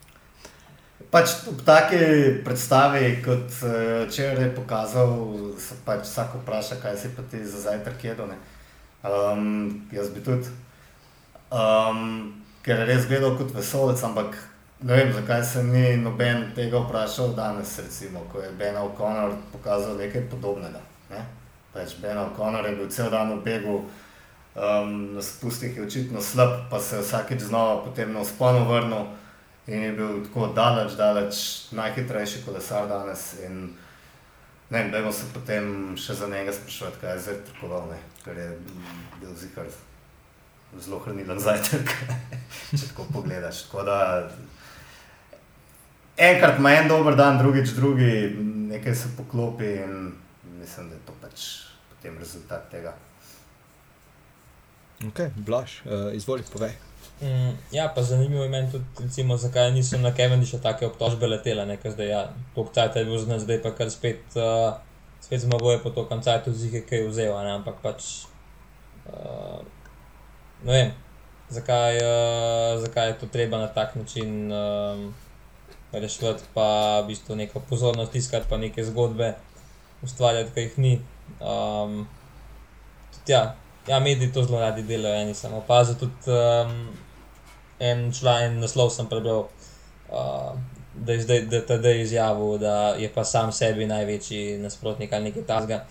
[0.98, 1.98] Pač v taki
[2.42, 5.14] predstavi, kot eh, če je pokazal,
[5.62, 8.34] se pač vsak vpraša, kaj si pa ti za zajtrk jedel.
[9.06, 10.50] Um, jaz bi tudi.
[11.54, 12.34] Um,
[12.66, 14.36] ker je res gledal kot vesolec, ampak
[14.82, 19.96] ne vem, zakaj se ni noben tega vprašal danes, recimo, ko je Ben O'Connor pokazal
[20.02, 20.82] nekaj podobnega.
[21.14, 21.22] Ne?
[21.78, 23.78] Pač Ben O'Connor je bil cel dan v begu,
[24.58, 29.08] um, na spustih je očitno slab, pa se je vsakeč znova potem na usponu vrnil
[29.68, 31.42] in je bil tako daleč, daleč
[31.72, 33.34] najhitrejši kolesar danes.
[33.46, 33.68] In,
[34.70, 37.78] Ne, da se potem še za njega sprašujete, kaj je zdaj tako,
[38.26, 38.48] ker je
[39.22, 39.70] bil zihar
[40.76, 41.94] zelo hranilen zajtrk,
[42.76, 43.62] če tako pogledaš.
[43.70, 44.00] Tako da,
[46.18, 48.12] enkrat ima en dober dan, drugič drugi,
[48.74, 50.12] nekaj se poklopi in
[50.60, 51.48] mislim, da je to pač
[51.94, 52.92] potem rezultat tega.
[55.08, 56.76] Ok, blaš, uh, izvoli, povej.
[57.22, 60.14] Mm, ja, pa zanimivo je meni tudi, recimo, zakaj niso na
[60.46, 62.22] še take obtožbe letele, nekaj zdaj, ja,
[62.54, 64.78] pokcajta je bil znati, zdaj pa kar spet, uh,
[65.22, 68.28] spet zmaguje po to koncajtu, zih je kaj vzel, ne, ampak pač.
[69.10, 69.66] Uh,
[70.62, 70.94] ne vem,
[71.50, 75.14] zakaj, uh, zakaj je to treba na tak način um,
[75.92, 79.34] rešiti, pa v bistvu neko pozornost tiskati, pa neke zgodbe
[80.06, 80.94] ustvarjati, ki jih ni.
[81.42, 82.06] Um,
[83.10, 83.56] tudi, ja,
[83.88, 85.98] ja, mediji to zelo radi delajo, eni samo opazil.
[85.98, 87.07] Tudi um,
[87.80, 89.48] en član, en naslov sem prebral.
[90.10, 90.58] Uh,
[90.98, 91.42] Da je zdaj
[91.78, 95.84] da izjavil, da je pa sam sebi največji nasprotnik ali nekaj tasga.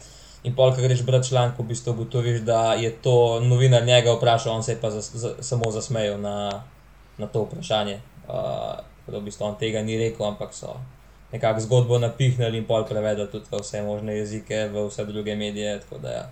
[0.43, 4.53] In pol, ki greš brati članek, v bistvu ugotoviš, da je to novinar njega vprašal,
[4.53, 6.62] on se je pa za, za, samo zasmejal na,
[7.18, 8.01] na to vprašanje.
[8.28, 8.34] Uh,
[9.07, 10.76] da v bistvu on tega ni rekel, ampak so
[11.32, 15.80] nekako zgodbo napihnili in pol prevedli tudi v vse možne jezike, v vse druge medije.
[15.80, 16.28] Tako da ja.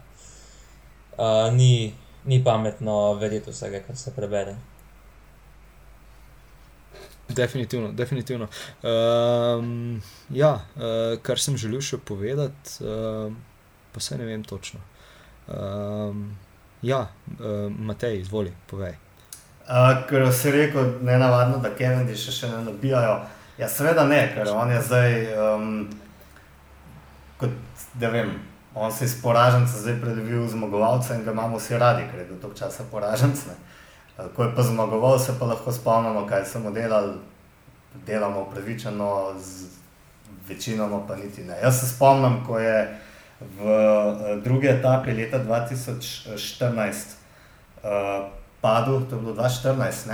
[1.18, 1.94] uh, ni,
[2.24, 4.54] ni pametno verjeti vsega, kar se prebere.
[7.28, 8.48] Definitivno, definitivno.
[8.82, 12.84] Um, ja, uh, kar sem želel še povedati.
[12.84, 13.32] Uh,
[13.94, 14.80] pa se ne vem točno.
[15.46, 16.36] Um,
[16.82, 17.06] ja,
[17.38, 18.96] uh, Matej, izvoli, povej.
[19.64, 23.20] Uh, ker si rekel, ne navadno, da Kennedy še, še ne nabijajo.
[23.58, 25.70] Ja, seveda ne, ker on je zdaj, um,
[27.40, 27.54] kot
[28.02, 28.34] da vem,
[28.74, 32.26] on se iz poraženca zdaj predvil v zmagovalca in ga imamo vsi radi, ker je
[32.32, 33.46] bil toliko časa poraženc.
[33.48, 33.73] Uh,
[34.16, 37.14] ko je pa zmagoval, se pa lahko spomnimo, kaj smo delali,
[38.06, 39.66] delamo upravičeno, z
[40.48, 41.56] večino pa niti ne.
[41.62, 43.00] Jaz se spomnim, ko je
[43.40, 46.94] v uh, drugi etapi leta 2014
[47.82, 47.90] uh,
[48.60, 50.08] padel, to je bilo 2014,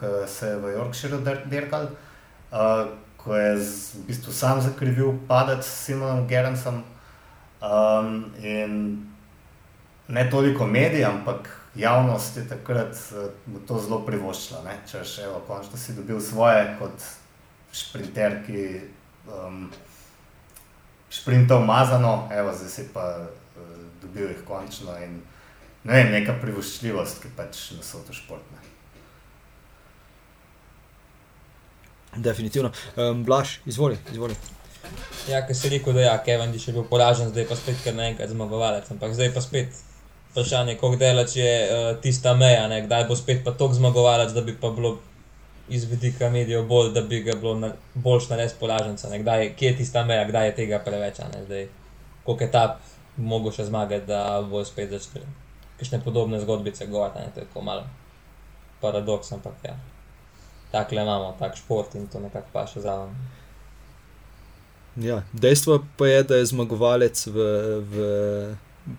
[0.00, 5.64] ko se je v Yorkshireu dirkal, uh, ko je z, v bistvu sam zakrivil padec
[5.64, 6.82] s Simonom Gerencem.
[7.64, 9.06] Um, in
[10.08, 14.62] ne toliko mediji, ampak javnost je takrat uh, to zelo privoščila.
[14.90, 17.06] Če še evo, končno si dobil svoje kot
[17.74, 18.64] šprinter, ki
[19.26, 19.66] um,
[21.10, 24.96] šprinta umazano, evo, zdaj si pa uh, dobil jih končno.
[25.02, 25.20] In,
[25.84, 28.62] ne vem, neka privoščljivost, ki pač na so to športne.
[32.14, 32.70] Definitivno.
[32.96, 33.98] Um, Blaž, izvoli.
[34.12, 34.36] izvoli.
[35.28, 37.96] Ja, ker si rekel, da je ja, Kevin še bil poražen, zdaj pa spet kar
[37.96, 38.90] naenkrat zmagovalec.
[38.92, 39.83] Ampak zdaj pa spet
[40.34, 42.82] vprašanje, kako daleč je uh, tista meja, ne?
[42.82, 44.98] kdaj bo spet pa tok zmagovalec, da bi pa bilo
[45.68, 49.08] iz vidika medijev bolj, da bi ga bilo na, boljš na res poraženca.
[49.18, 51.22] Kdaj, kje je tista meja, kdaj je tega preveč,
[52.24, 52.78] koliko je ta
[53.16, 55.22] mogel še zmagati, da bo spet začel.
[55.78, 57.86] Kakšne podobne zgodbice govoriti, to je tako malo
[58.80, 59.76] paradoks, ampak ja.
[60.72, 63.14] Tako le imamo, tak šport in to nekako pa še zraven.
[64.96, 67.46] Ja, dejstvo pa je, da je zmagovalec v,
[67.90, 68.04] v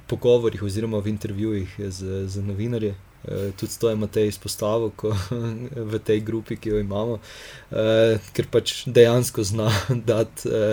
[0.07, 2.93] pogovorih oziroma v intervjujih z, z novinarji.
[3.27, 5.13] E, tudi to je Matej izpostavil ko,
[5.91, 7.19] v tej grupi, ki jo imamo,
[7.71, 9.69] e, ker pač dejansko zna
[10.11, 10.63] dati e,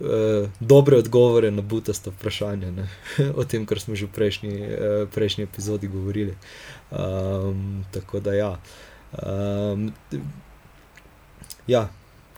[0.00, 0.20] e,
[0.60, 2.88] dobre odgovore na butasto vprašanje ne?
[3.38, 6.34] o tem, kar smo že v prejšnji, e, prejšnji epizodi govorili.
[6.94, 8.52] Um, tako da ja.
[9.14, 9.90] Um,
[11.66, 11.88] ja,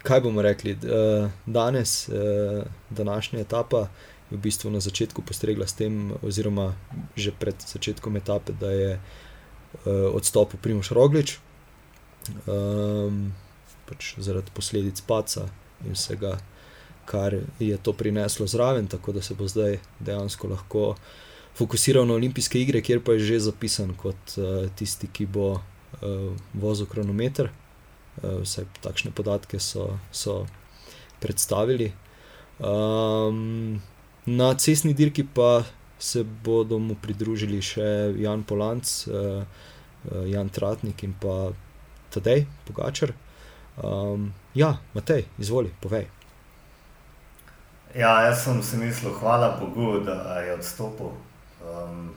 [0.03, 0.73] kaj bomo rekli?
[0.73, 3.89] Uh, danes, uh, današnja etapa
[4.31, 6.75] v bistvu na začetku postregla s tem, oziroma
[7.17, 11.39] že pred začetkom etape, da je uh, odstopil Primoš Roglič,
[12.47, 13.31] um,
[13.87, 15.47] pač zaradi posledic paca
[15.87, 16.39] in vsega,
[17.07, 20.97] kar je to prineslo zraven, tako da se bo zdaj dejansko lahko
[21.55, 26.35] fokusiral na olimpijske igre, kjer pa je že zapisan kot uh, tisti, ki bo uh,
[26.53, 27.55] vozil kronometer.
[28.17, 30.47] Eh, vse takšne podatke so, so
[31.21, 31.93] predstavili.
[32.57, 33.83] Um,
[34.27, 35.65] na cestni dirki pa
[35.99, 39.45] se bodo mu pridružili še Jan Polanc, uh,
[40.27, 41.53] Jan Tratnik in pa
[42.13, 43.13] Tadej Pogačar.
[43.77, 46.07] Um, ja, Matej, izvoli, povej.
[47.97, 51.15] Ja, jaz sem si mislil, hvala Bogu, da je odstopil.
[51.65, 52.11] Um,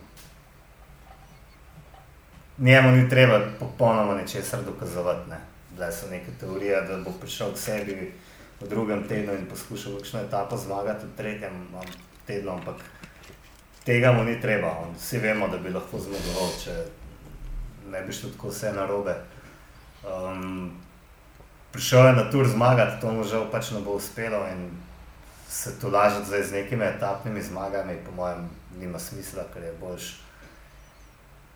[2.57, 5.29] njemu ni treba popolnoma ničesar dokazovati.
[5.29, 5.39] Ne
[5.79, 8.13] bile so neke teorije, da bo prišel k sebi
[8.59, 11.67] v drugem tednu in poskušal kakšno etapo zmagati v tretjem
[12.27, 12.75] tednu, ampak
[13.85, 14.75] tega mu ni treba.
[14.97, 16.75] Vsi vemo, da bi lahko zmagoval, če
[17.91, 19.15] ne bi šlo tako vse narobe.
[20.03, 20.71] Um,
[21.71, 24.69] prišel je na tur zmagati, to mu žal pač ne bo uspelo in
[25.49, 28.49] se to lažati zdaj z nekimi etapnimi zmagami, po mojem,
[28.79, 30.09] nima smisla, ker je boljš.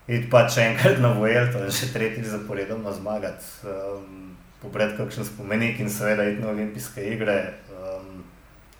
[0.07, 4.32] In pa če enkrat na Vojel, to je že tretjič zaporedoma zmagati, um,
[4.63, 8.23] pobred kakšen spomenik in seveda iti na olimpijske igre, um,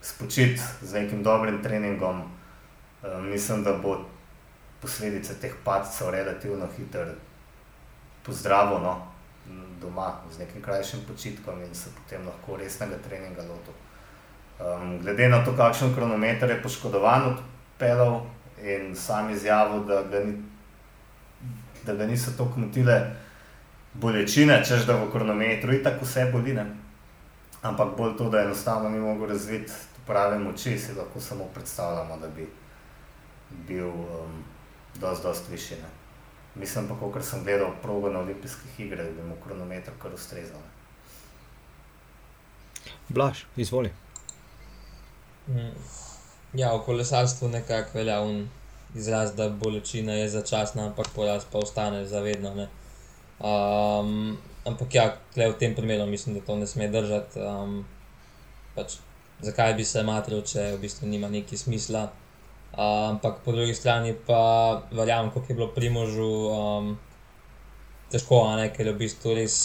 [0.01, 2.23] spočiti z nekim dobrim treningom.
[3.03, 3.97] Um, mislim, da bo
[4.81, 7.05] posledice teh padcev relativno hitro
[8.23, 8.93] pozdravljeno
[9.49, 13.75] no, doma z nekim krajšim počitkom in se potem lahko resnega treninga lotil.
[14.59, 17.43] Um, glede na to, kakšen kronometer je poškodovan od
[17.77, 18.21] pelov
[18.63, 20.53] in sam izjavil, da ga ni
[21.85, 23.15] da ga niso tako motile
[23.93, 26.65] bolečine, čež da v kronometru in tako vse boline.
[27.61, 29.71] Ampak bolj to, da enostavno ni mogel razviti
[30.07, 32.47] prave moči, si lahko samo predstavljamo, da bi
[33.67, 34.43] bil um,
[34.99, 35.75] dosti, dosti više.
[35.75, 35.89] Ne.
[36.55, 40.59] Mislim pa, kar sem gledal progo na olimpijskih igrah, da bi mu kronometer kar ustrezal.
[43.09, 43.91] Blaž, izvoli.
[45.47, 45.71] Mm.
[46.53, 48.49] Ja, v kolesarstvu nekako velja un
[48.95, 52.67] izraz, da bolečina je začasna, ampak poraz pa ostane zavedno.
[53.43, 57.39] Um, ampak ja, v tem primeru mislim, da to ne sme držati.
[57.39, 57.83] Um,
[58.75, 58.97] pač,
[59.43, 62.07] zakaj bi se matril, če v bistvu nima neki smisla.
[62.73, 66.95] Uh, ampak po drugi strani pa verjamem, kako je bilo pri možu um,
[68.09, 68.71] težko, ne?
[68.73, 69.57] ker je v bistvu res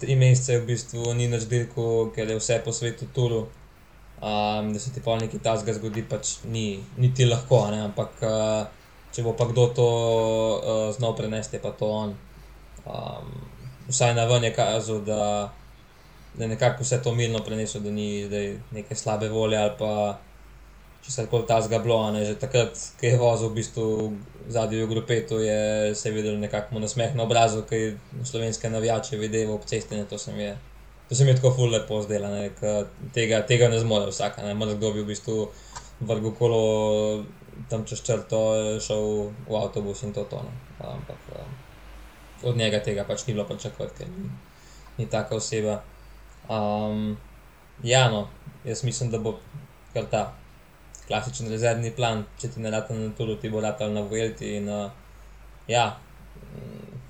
[0.00, 3.46] tri mesece, v bistvu ni več dirko, ker je vse po svetu turu
[4.20, 7.82] um, da se ti pa nekaj tasga zgodi, pač ni, ni ti lahko, ne?
[7.88, 8.64] ampak uh,
[9.14, 12.16] če bo pa kdo to uh, znal prenesti, pa to on.
[12.86, 13.32] Um,
[13.88, 15.52] vsaj na ven je kazal, da,
[16.34, 20.18] da je nekako vse to mirno prenesel, da ni da neke slabe volje ali pa
[21.08, 23.84] če se lahko ta zgablo, ne, že takrat, ko je vozil v bistvu
[24.52, 27.94] zadnji v grupetu, je se videl nekako na smeh na obrazu, ki je
[28.28, 30.56] slovenske navijače videl ob cesti, ne, to se mi je.
[31.08, 32.28] To se mi je tako ful lepo zdelo,
[33.14, 34.12] tega, tega ne zmore
[34.44, 35.48] ne, malo kdo bi v bistvu
[36.00, 36.60] vrgel kolo
[37.70, 38.42] tam čez črto,
[38.80, 40.52] šel v avtobus in to tono.
[40.78, 41.56] Ampak um,
[42.42, 44.30] od njega tega pač ni bilo pričakovati, ker ni,
[44.98, 45.82] ni taka oseba.
[46.48, 47.16] Um,
[47.82, 48.28] ja, no,
[48.64, 49.38] jaz mislim, da bo
[49.94, 50.22] kar ta
[51.08, 54.54] klasičen rezervni plan, če ti ne rata na turu, ti bo rata na Vuelti.
[54.56, 54.90] In, uh,
[55.68, 55.98] ja,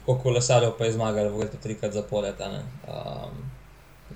[0.07, 2.41] koliko kolesarjev pa je zmagal, Vuelti trikrat zapored.
[2.41, 3.45] Um,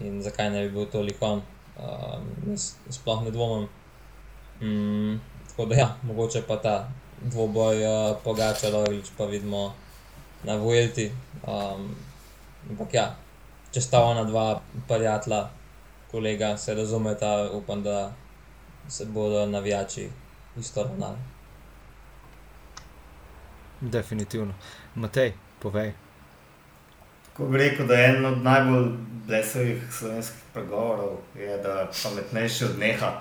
[0.00, 2.56] in zakaj ne bi bil toliko um,
[2.90, 3.68] sploh ne dvomim.
[4.62, 6.76] Mm, tako da ja, mogoče pa ta
[7.22, 9.72] dvoboj uh, pogača, Roglič pa vidimo
[10.44, 11.10] na Vuelti.
[11.46, 11.88] Um,
[12.70, 13.06] ampak ja,
[13.72, 15.46] če sta ona dva prijatelja,
[16.10, 18.12] kolega se razumeta, upam, da
[18.88, 20.08] se bodo navijači
[20.58, 21.18] isto ravnali.
[23.80, 24.54] Definitivno.
[24.94, 25.92] Matej, povej.
[27.32, 28.90] Ko bi rekel, da je en od najbolj
[29.26, 33.12] blesavih slovenskih pregovorov, je, da pametnejši od neha.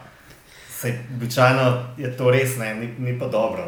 [1.15, 3.65] Običajno je to res, ne, ni, ni pa dobro.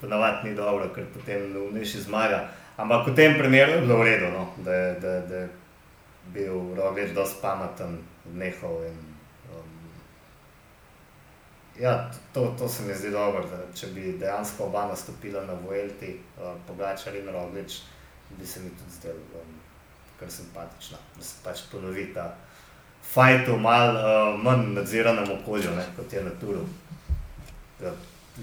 [0.00, 2.44] Ponavadi ni dobro, ker potem neumnejši zmaga.
[2.78, 5.48] Ampak v tem primeru je bilo v redu, no, da, da, da je
[6.34, 7.98] bil Roglič dosti pameten,
[8.34, 8.98] nehal in
[11.78, 13.44] Ja, to, to se mi zdi dobro.
[13.74, 17.80] Če bi dejansko oba nastopila na Vuelti, uh, Pogačar in Roglič,
[18.34, 19.52] bi se mi tudi zdelo um,
[20.18, 22.32] kar simpatično, da se pač ponovi ta
[23.12, 26.64] fajn, malo uh, manj nadziranem okolju, ne, kot je na Turu.
[27.82, 27.94] Ja,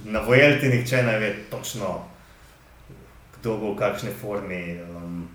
[0.03, 2.03] na Vuelti nihče ne ve točno,
[3.39, 4.79] kdo bo v kakšni formi.
[4.81, 5.27] Um,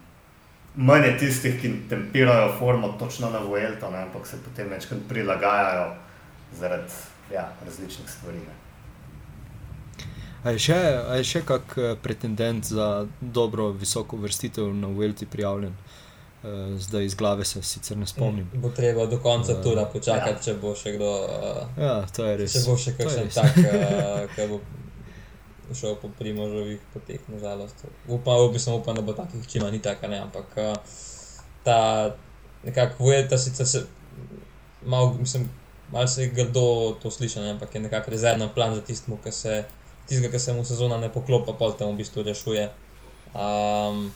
[0.77, 5.95] Manj je tistih, ki tempirajo formo točno na Vuelto, ampak se potem večkrat prilagajajo
[6.59, 6.93] zaradi
[7.35, 8.39] ja, različnih stvari.
[10.45, 10.79] A je še,
[11.11, 15.75] a je še kak eh, pretendent za dobro, visoko vrstitev na Uvelti prijavljen?
[16.41, 18.51] Uh, zdaj iz glave se sicer ne spomnim.
[18.55, 20.45] Bo treba do konca uh, tura počakati, ja.
[20.45, 21.11] če bo še kdo.
[21.27, 22.55] Uh, ja, to je res.
[22.55, 24.61] Če bo še kakšen tak, uh, ki bo
[25.77, 27.85] šel po primožovih poteh, nažalost.
[28.09, 30.73] Upam, bi sem upal, da bo takih čima ni tako, ne, ampak uh,
[31.67, 31.79] ta
[32.65, 33.85] nekako Vuelta sicer se
[34.83, 35.49] malo, mislim,
[35.93, 39.65] malo se grdo to slišati, ampak je nekako rezervna plan za tistemu, ki se,
[40.09, 42.71] tistega, ki se mu sezona ne poklopa, pa tam v bistvu rešuje.
[43.35, 44.11] Um,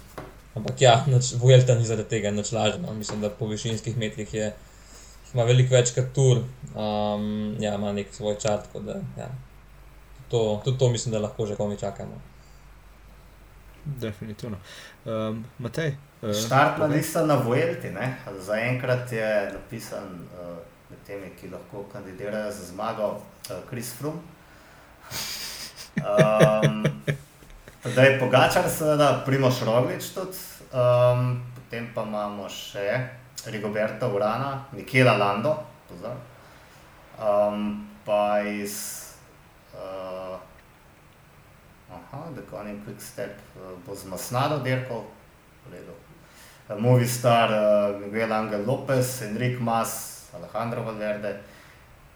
[0.54, 1.04] ampak ja,
[1.40, 2.80] Vuelta ni zaradi tega nič lažje.
[2.82, 2.94] No.
[2.94, 4.52] Mislim, da po višinskih metrih je
[5.34, 6.44] ima veliko več kot tur,
[6.74, 8.68] um, ja, ima nek svoj čat.
[8.86, 9.28] Da, ja.
[10.30, 12.20] to, tudi to mislim, da lahko že komi čakamo.
[13.84, 14.56] Definitivno.
[15.04, 15.96] Um, Matej.
[16.22, 17.90] Uh, Štartna lista na Vuelti,
[18.46, 20.22] zaenkrat je napisan.
[20.38, 20.54] Uh,
[20.94, 23.22] med temi, ki lahko kandidirajo za zmago,
[23.70, 24.20] Kris uh, Frum.
[25.98, 26.84] Um,
[27.84, 30.38] da je Pogačar, seveda, Primoš Roglič tudi,
[30.72, 32.86] um, potem pa imamo še
[33.46, 35.52] Rigoberta Urana, Nikela Lando,
[35.88, 36.16] pozor.
[37.20, 39.04] Um, pa iz.
[39.74, 40.38] Uh,
[41.92, 45.04] aha, da konim quick step uh, bo z Masnado dirkal,
[45.66, 45.92] v redu.
[46.68, 51.36] Uh, Movistar, uh, Miguel Angel Lopez, Enrique Mas, Alejandro Valverde.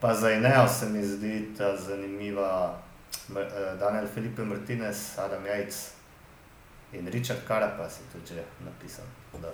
[0.00, 2.78] Pa za Eneo se mi zdi ta zanimiva
[3.78, 5.74] Daniel Felipe Martinez, Adam Jajc
[6.92, 9.04] in Richard Karapas je tudi že napisal.
[9.42, 9.52] Da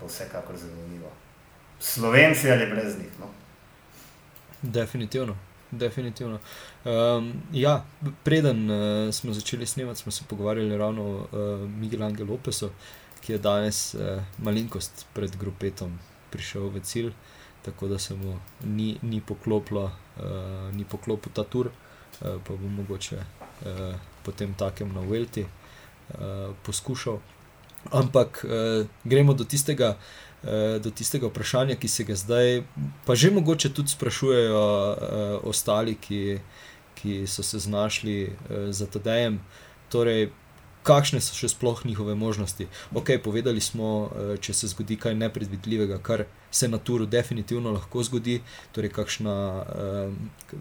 [0.00, 1.12] bo vsekakor zanimivo.
[1.80, 3.20] Slovenci ali brez njih?
[3.20, 3.26] No?
[4.62, 5.36] Definitivno.
[5.70, 6.38] Definitivno.
[6.84, 7.84] Um, ja,
[8.24, 12.70] preden uh, smo začeli snemati, smo se pogovarjali ravno o uh, Miguel Angelu Lopesu,
[13.20, 15.98] ki je danes uh, malenkost pred grupetom
[16.30, 17.12] prišel v cilj,
[17.62, 21.85] tako da se mu ni, ni poklopilo, uh, ni poklopil ta tur, uh,
[22.20, 23.94] pa bo mogoče uh,
[24.24, 27.18] potem takem na Velti uh, poskušal.
[27.92, 28.44] Ampak
[29.04, 29.96] gremo do tistega.
[30.82, 32.60] Do tistega vprašanja, ki se ga zdaj,
[33.06, 34.62] pa že mogoče tudi sprašujejo
[35.46, 36.38] ostali, ki,
[36.98, 38.36] ki so se znašli
[38.70, 39.38] za TDM.
[39.88, 40.28] Torej,
[40.86, 42.68] kakšne so še sploh njihove možnosti.
[42.94, 48.04] Ok, povedali smo, eh, če se zgodi kaj nepredvidljivega, kar se na turu definitivno lahko
[48.06, 48.40] zgodi,
[48.72, 50.56] torej kakšna, eh,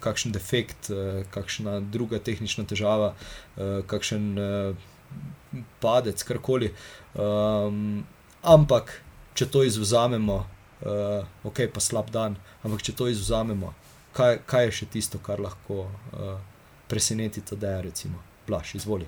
[0.00, 3.14] kakšen defekt, eh, kakšna druga tehnična težava,
[3.86, 4.76] kakšen
[5.80, 6.72] padec, karkoli.
[7.14, 8.04] Um,
[8.42, 9.00] ampak,
[9.34, 10.38] če to izvzamemo,
[10.82, 12.34] uh, ok, pa slab dan,
[12.66, 13.70] ampak če to izvzamemo,
[14.12, 15.86] kaj, kaj je še tisto, kar lahko
[16.90, 19.06] preseneti, da je, recimo, plaš, izvoli.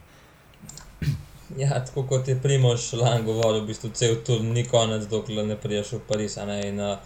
[1.57, 5.55] Ja, tako kot je Primož lani govoril, v bistvu cel tur ni konec, dokler ne
[5.55, 6.35] priješ v Pariz.
[6.43, 6.99] In, uh,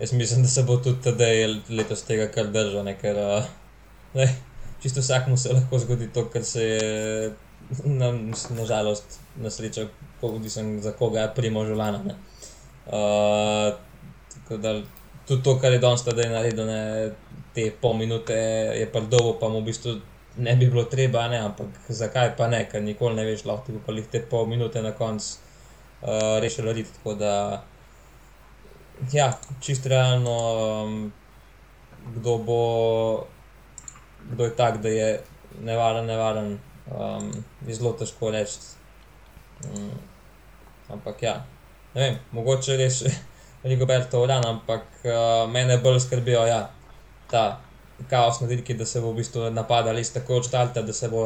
[0.00, 3.48] Jaz mislim, da se bo tudi tedaj letos tega kar držal, ne, ker uh,
[4.14, 4.28] ne,
[4.82, 7.32] čisto vsakmu se lahko zgodi to, kar se je
[7.84, 8.12] na,
[8.56, 9.86] na žalost, na srečo,
[10.22, 12.00] odvisen za koga je primo žulana.
[12.86, 13.74] Uh,
[14.34, 14.74] tako da
[15.28, 17.12] tudi to, kar je danes tedaj naredil, ne,
[17.54, 18.34] te pol minute
[18.78, 19.96] je pa dolgo, pa mu v bistvu
[20.36, 23.80] ne bi bilo treba, ne, ampak zakaj pa ne, ker nikoli ne veš, lahko ti
[23.86, 25.38] pa jih te pol minute na koncu
[26.02, 26.94] uh, rešil narediti.
[26.98, 27.34] Tako da,
[29.12, 30.36] ja, čist realno,
[30.84, 31.12] um,
[32.14, 32.60] kdo bo,
[34.30, 35.10] kdo je tak, da je
[35.60, 36.58] nevaren, nevaren,
[36.88, 37.28] um,
[37.66, 38.58] je zelo težko reči.
[39.68, 39.90] Um,
[40.88, 41.36] ampak ja,
[41.94, 43.02] ne vem, mogoče res
[43.62, 46.64] veliko bolj to vrana, ampak uh, mene bolj skrbijo, ja,
[47.30, 47.60] ta
[48.10, 51.24] kaos na dirki, da se bo v bistvu napadali iz tako odštalta, da se bo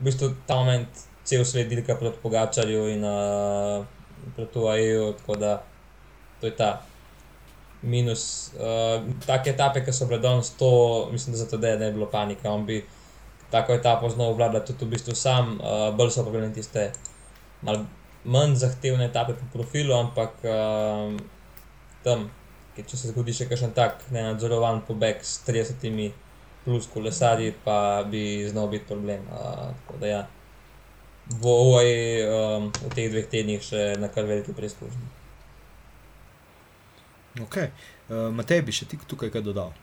[0.00, 3.86] v bistvu ta moment cel svet dirka proti Pogačarju in uh,
[4.36, 5.62] proti UAE-ju, tako da
[6.40, 6.82] to je ta
[7.82, 8.52] minus.
[8.54, 12.48] Uh, take etape, ki so bile danes, to mislim, da zato ne bi bilo panike.
[12.48, 12.84] On bi
[13.50, 16.92] tako etapo znal vladati tudi v bistvu sam, uh, bolj so problemi tiste
[17.62, 17.84] malo
[18.24, 21.12] manj zahtevne etape po profilu, ampak uh,
[22.04, 22.30] tam
[22.74, 25.84] ker če se zgodi še kakšen tak nenadzorovan pobeg s 30
[26.64, 29.26] plus kolesarji, pa bi znal biti problem.
[29.28, 30.22] Uh, tako da ja,
[31.28, 35.08] v OAE um, v teh dveh tednih še na kar veliki preizkušnji.
[37.44, 39.74] Ok, uh, Matej bi še ti tukaj kaj dodal.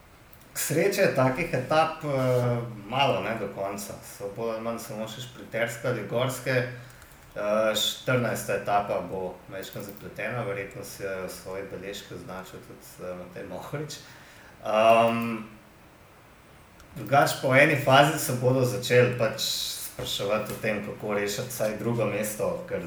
[0.57, 2.57] Sreče je takih etap uh,
[2.91, 3.95] malo, ne do konca.
[4.03, 6.57] So bolj ali manj samo še špriterske ali gorske.
[6.65, 6.90] Uh,
[7.35, 8.61] 14.
[8.61, 13.93] etapa bo večkrat zapletena, verjetno se je v svoji beležki označil tudi uh, Matej Mohorič.
[14.65, 15.47] Um,
[16.95, 22.05] drugač po eni fazi se bodo začeli pač spraševati o tem, kako rešiti vsaj drugo
[22.05, 22.83] mesto, ker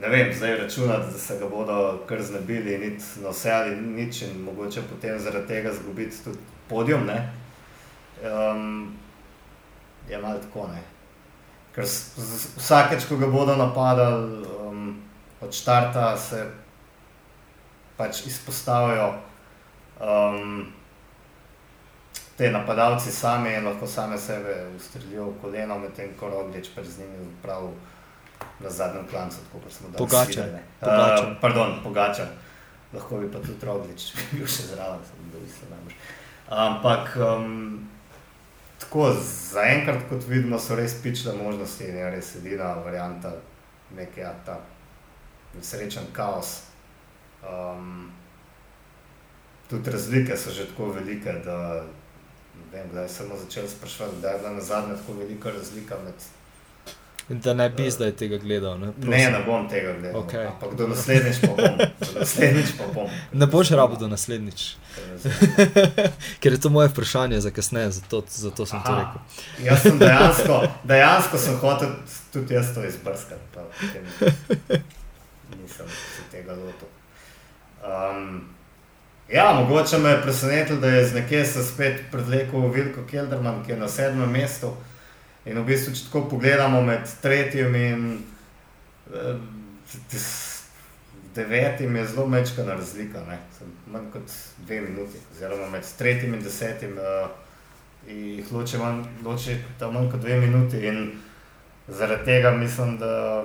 [0.00, 4.22] ne vem, zdaj računati, da se ga bodo kar znebili, niti na vse ali nič
[4.22, 6.38] in mogoče potem zaradi tega zgubiti tudi
[6.68, 7.32] podium, ne?
[8.22, 8.98] Um,
[10.08, 10.97] je malo tako, ne?
[11.78, 11.86] Ker
[12.58, 14.96] vsakeč, ko ga bodo napadali, um,
[15.38, 16.40] od začetka se
[17.94, 19.12] pač izpostavijo
[20.02, 20.66] um,
[22.34, 27.30] te napadalci sami in lahko same sebe ustrelijo v koleno, medtem ko roglič pred njimi
[27.42, 27.70] prav
[28.58, 30.58] na zadnjem klancu, kot smo danes pogačali.
[30.80, 31.28] Pogača.
[31.28, 32.26] Uh, pardon, pogača.
[32.92, 35.94] Lahko bi pa tudi roglič bil še zraven, da bi se najbolj.
[36.48, 37.86] Ampak um,
[38.78, 39.12] tako,
[39.52, 43.32] zaenkrat, kot vidimo, so res pičle možnosti in je res edina varianta,
[43.96, 44.60] nekaj ja, ta
[45.54, 46.62] nesrečen kaos.
[47.42, 48.10] Um,
[49.70, 51.84] tudi razlike so že tako velike, da
[52.58, 56.14] ne vem, kdaj sem začel sprašovati, da je bila na zadnje tako velika razlika med
[57.28, 58.78] Da ne bi zdaj tega gledal.
[58.80, 60.22] Ne, ne, ne bom tega gledal.
[60.22, 60.46] Okay.
[60.48, 61.78] Ampak do naslednjič pa bom.
[62.20, 63.10] Naslednjič pa bom.
[63.32, 64.76] Ne boš rabo do naslednjič.
[66.40, 68.86] Ker je to moje vprašanje za kasneje, zato, zato sem Aha.
[68.86, 69.20] to rekel.
[69.66, 71.92] jaz sem dejansko, dejansko sem hotel
[72.32, 73.44] tudi jaz to izbrskati.
[75.60, 76.88] Nisem se tega lotil.
[77.84, 78.48] Um,
[79.28, 83.72] ja, mogoče me je presenetilo, da je z nekje se spet predlekel Vilko Kelderman, ki
[83.72, 84.72] je na sedmem mestu.
[85.48, 88.08] In v bistvu, če tako pogledamo med tretjim in
[89.14, 89.38] eh,
[91.34, 93.22] devetim, je zelo mečkana razlika.
[93.86, 94.32] Manj kot
[94.66, 97.30] dve minuti, oziroma med tretjim in desetim uh,
[98.08, 100.82] jih loči, manj, loči tam manj kot dve minuti.
[100.86, 101.12] In
[101.88, 103.44] zaradi tega mislim, da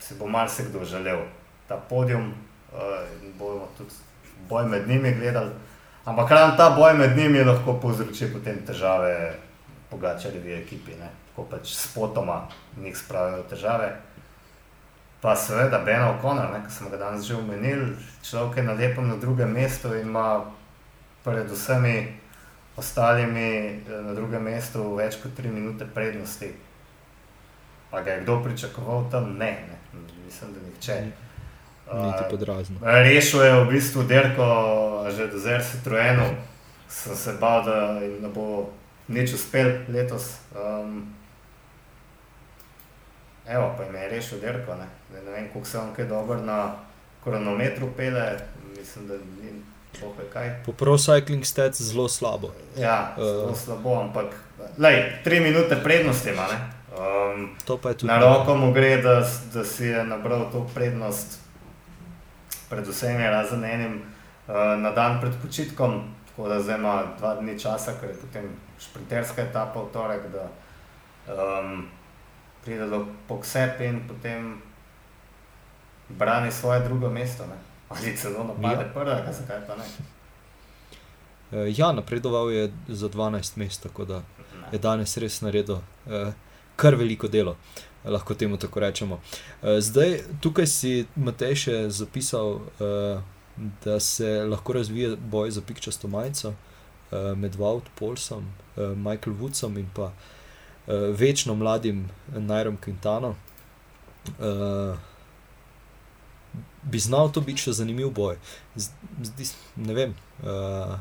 [0.00, 1.26] si bo marsikdo želel
[1.68, 3.90] ta podium uh, in bomo tudi
[4.48, 5.50] boj med njimi gledali.
[6.04, 9.34] Ampak ravno ta boj med njimi lahko povzroči potem težave
[9.90, 10.96] pogačarjevi ekipi.
[11.00, 11.23] Ne?
[11.36, 12.48] Ko pač s potoma
[12.80, 13.92] njih spravijo težave.
[15.20, 19.16] Pa seveda, Beno O'Connor, ki sem ga danes že omenil, človek je na lepem na
[19.16, 20.44] drugem mestu in ima
[21.24, 22.12] pred vsemi
[22.76, 26.52] ostalimi eh, na drugem mestu več kot tri minute prednosti.
[27.90, 29.38] Pa ga je kdo pričakoval tam?
[29.38, 29.78] Ne, ne.
[30.26, 31.02] mislim, da nihče.
[32.80, 34.46] Rešil je v bistvu derko,
[35.16, 36.24] že do zdaj se trojeno,
[36.88, 38.70] sem se bal, da ne bo
[39.08, 40.40] nič uspel letos.
[40.56, 41.14] Um,
[43.48, 44.74] Evo, pa jim je rešil derko.
[44.74, 44.86] Ne,
[45.24, 46.74] ne vem, koliko se vam kaj dobro na
[47.24, 48.38] kronometru pele,
[48.78, 49.52] mislim, da ni
[50.00, 50.62] bohe kaj.
[50.66, 52.52] Po Pro Cycling Stats zelo slabo.
[52.78, 53.20] Ja, eh.
[53.20, 53.58] zelo uh.
[53.58, 54.26] slabo, ampak
[54.78, 56.46] lej, tri minute prednosti ima.
[56.94, 58.12] Um, to pa je tudi.
[58.12, 59.22] Na roko mu gre, da,
[59.54, 61.40] da si je nabral to prednost,
[62.70, 64.02] predvsem je razen enim
[64.46, 68.48] uh, na dan pred počitkom, tako da zdaj ima dva dni časa, ker je potem
[68.78, 70.22] šprinterska etapa v torek.
[70.32, 70.46] Da,
[71.34, 71.88] um,
[72.64, 74.62] pride do poksep in potem
[76.08, 77.46] brani svoje drugo mesto.
[77.46, 77.56] Ne?
[77.88, 78.92] Ali celo napade Ja.
[78.94, 79.84] prvega, zakaj pa ne?
[81.52, 84.24] Uh, ja, napredoval je za 12 mest, tako da ne.
[84.72, 86.32] je danes res naredil uh,
[86.76, 87.56] kar veliko delo,
[88.04, 89.14] lahko temu tako rečemo.
[89.62, 93.22] Uh, zdaj, tukaj si Matej še zapisal, uh,
[93.84, 96.56] da se lahko razvije boj za pikčasto majico uh,
[97.38, 98.44] med Wout Polsom,
[98.76, 100.10] uh, Michael Woodsom in pa
[100.86, 103.34] uh, večno mladim Najrom Quintano.
[104.38, 104.98] Uh,
[106.82, 108.36] bi znal to biti še zanimiv boj.
[108.76, 108.90] Z-
[109.22, 110.14] Zdi, ne vem.
[110.42, 110.94] Uh,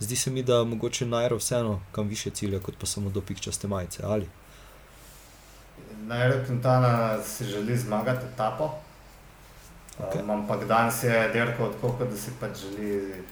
[0.00, 3.68] Zdi se mi, da mogoče Najro vseeno kam više cilja, kot pa samo do pikčaste
[3.68, 4.02] majice.
[4.04, 4.28] Ali?
[6.06, 8.70] Najbolj Quintana si želi zmagati etapo,
[9.98, 10.22] Okej.
[10.22, 13.22] um, ampak danes je dirkal tako, kot da si pač želi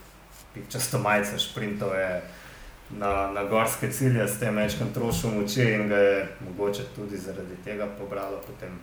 [0.73, 2.23] často majice, šprintov je
[2.91, 7.57] na, na gorske cilje, s tem večkrat trošil moči in ga je mogoče tudi zaradi
[7.65, 8.79] tega pobralo, potem,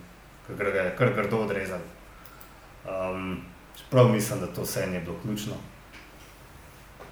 [0.46, 1.80] ker ga je kar grdo odrezal.
[2.84, 3.44] Um,
[3.78, 5.54] čeprav mislim, da to vse ni bilo ključno.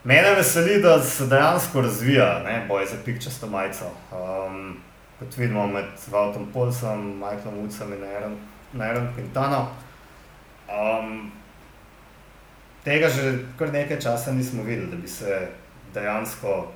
[0.04, 3.90] Mene veseli, da se dejansko razvija ne, boj za pikčasto majico.
[4.12, 4.76] Um,
[5.18, 8.36] kot vidimo med Vautom Polsom, Michaelom Woodsom in
[8.72, 9.66] Nairom Quintano.
[10.68, 11.30] Um,
[12.84, 15.48] tega že kar nekaj časa nismo videli, da bi se
[15.94, 16.72] dejansko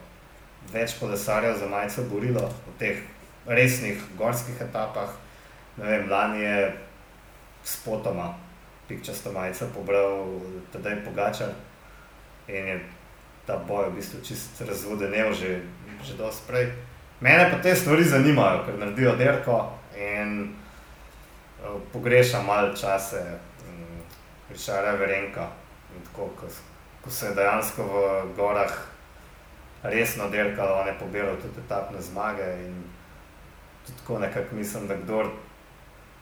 [0.73, 3.03] več kolesarjev za majico borilo v teh
[3.47, 5.12] resnih gorskih etapah.
[5.77, 6.73] Ne vem, lani je
[7.65, 8.35] spotoma
[8.89, 10.41] pikčasto majico pobral
[10.73, 11.49] tedaj Pogačar
[12.49, 12.81] in je
[13.47, 15.61] ta boj v bistvu čist razvodenel že,
[16.05, 16.67] že dosti prej.
[17.21, 20.53] Mene pa te stvari zanimajo, ker naredijo derko in
[21.62, 23.21] uh, pogrešam malo čase
[23.69, 24.01] um,
[24.51, 25.49] Rišara Verenka.
[25.97, 26.47] in Tako, ko,
[27.05, 28.94] ko se je dejansko v gorah
[29.85, 32.82] resno derkalo, on je pobiral tudi etapne zmage in
[33.87, 35.26] tudi tako nekako mislim, da kdor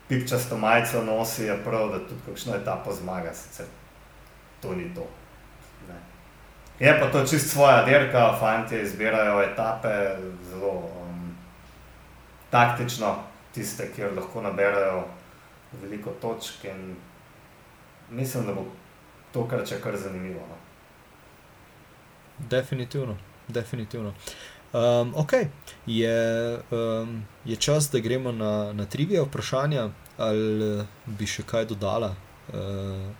[0.08, 3.66] pikčasto majico nosi, je prav, da tudi kakšno etapo zmaga, sicer
[4.60, 5.06] to ni to.
[5.88, 5.94] Ne.
[6.86, 10.16] Je pa to čist svoja dirka, fanti izbirajo etape
[10.50, 11.34] zelo um,
[12.50, 13.16] taktično,
[13.54, 15.04] tiste, kjer lahko naberajo
[15.82, 16.64] veliko točk.
[16.64, 16.96] In
[18.10, 18.66] mislim, da bo
[19.32, 20.40] tokrat še kar zanimivo.
[20.48, 20.56] No.
[22.38, 23.16] Definitivno,
[23.48, 24.14] definitivno.
[24.72, 25.32] Um, ok,
[25.86, 31.66] je, um, je čas, da gremo na, na trivije vprašanja, ali eh, bi še kaj
[31.68, 32.14] dodala.
[32.52, 33.10] Uh,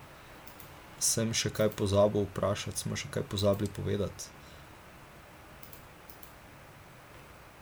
[1.02, 4.30] sem še kaj pozabil vprašati, smo še kaj pozabili povedati.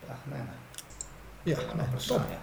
[0.06, 0.56] Ja, ne, ne.
[1.48, 2.38] Ja, ne, vprašanje.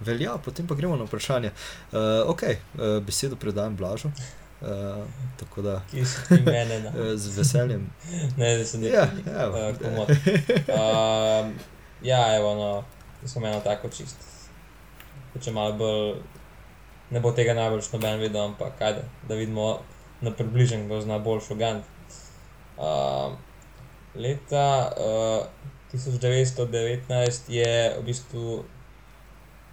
[0.00, 1.50] Velja, potem pa gremo na vprašanje.
[1.90, 4.12] Uh, ok, uh, besedo predajam Blažu.
[4.60, 5.04] Uh,
[5.38, 6.90] tako da Ki si ti mene na.
[6.90, 7.90] uh, z veseljem.
[8.36, 8.88] Ne, da se ne.
[8.88, 9.06] Ja,
[9.42, 9.68] evo.
[9.68, 10.10] Uh, komot.
[10.10, 11.54] Um,
[12.02, 12.84] ja, evo, no,
[13.26, 14.16] sem eno tako čist.
[15.40, 16.16] Če malo bolj,
[17.14, 19.78] ne bo tega najbolj noben videl, ampak ajde, da vidimo
[20.20, 21.86] na približen, kdo zna bolj šogant.
[22.78, 23.36] Um,
[24.18, 25.46] leta uh,
[25.92, 28.64] 1919 je v bistvu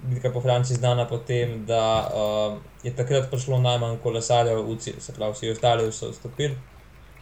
[0.04, 5.34] bitka po Franciji znana po tem, da uh, je takrat prišlo najmanj kolesarjev se pravi,
[5.34, 6.58] vsi ostali so vstopili.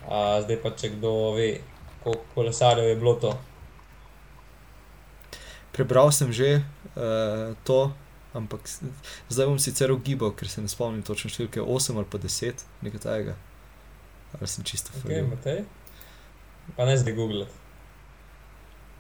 [0.07, 1.59] Uh, zdaj pa, če kdo ve,
[2.03, 3.38] koliko kolesarjev je bilo to.
[5.71, 6.61] Prebral sem že
[6.95, 7.93] uh, to,
[8.34, 8.67] ampak
[9.30, 12.99] zdaj bom sicer ugibal, ker se ne spomnim točno številke 8 ali pa 10, nekaj
[12.99, 13.36] tajega.
[14.39, 15.30] Ali sem čisto fajn.
[15.30, 15.63] Matej.
[16.76, 17.45] Pa ne zdaj google,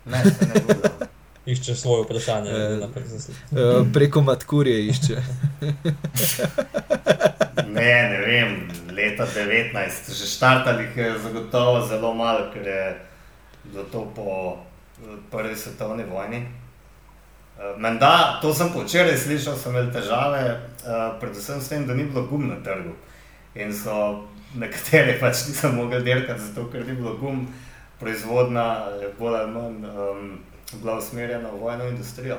[0.05, 1.05] Ne, se ne bo.
[1.45, 2.51] Iščeš svoje vprašanje.
[2.51, 2.87] Eh,
[3.53, 5.17] Uh, preko matkurje išče.
[7.73, 12.97] Ne, ne vem, leta 19, že štartali jih je zagotovo zelo malo, ker je
[13.91, 14.57] to po
[15.01, 16.37] eh, prvi svetovni vojni.
[16.37, 20.41] Eh, Menda, to sem po včeraj slišal, sem imel težave,
[20.85, 22.93] eh, predvsem s tem, da ni bilo gum na trgu.
[23.55, 24.25] In so
[24.55, 27.47] nekateri pač niso mogli dirkati, zato ker ni bilo gum,
[27.99, 30.39] proizvodna je bolj ali manj um,
[30.81, 32.37] bila usmerjena v vojno industrijo.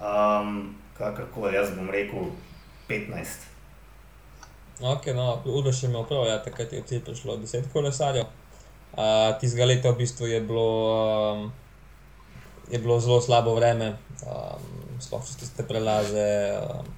[0.00, 2.30] Um, kakorkoli, jaz bom rekel
[2.88, 3.48] 15.
[4.80, 8.24] Ok, no, Uroš je imel prav, ja, takrat je cilj prišlo 10 kolesarjev.
[8.92, 10.70] Uh, Tistega leta v bistvu je bilo,
[11.34, 11.52] um,
[12.70, 13.92] je bilo zelo slabo vreme,
[14.24, 14.64] um,
[15.00, 16.56] sploh čez tiste prelaze.
[16.56, 16.88] Um,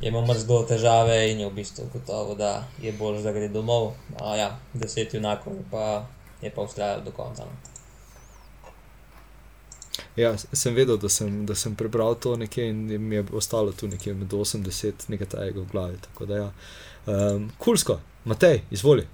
[0.00, 3.92] je imel mrzlo težave in je v bistvu gotovo, da je bolj, da gre domov.
[4.20, 6.04] Uh, ja, 10 junakov je pa,
[6.44, 7.44] je pa ustrajal do konca.
[7.44, 7.69] No.
[10.20, 13.88] Ja, sem vedel, da sem, da sem prebral to nekje in mi je ostalo tu
[13.88, 15.98] nekje med 80, nekaj tajega v glavi.
[16.28, 16.50] Ja.
[17.06, 19.06] Um, Kulsko, Matej, izvoli.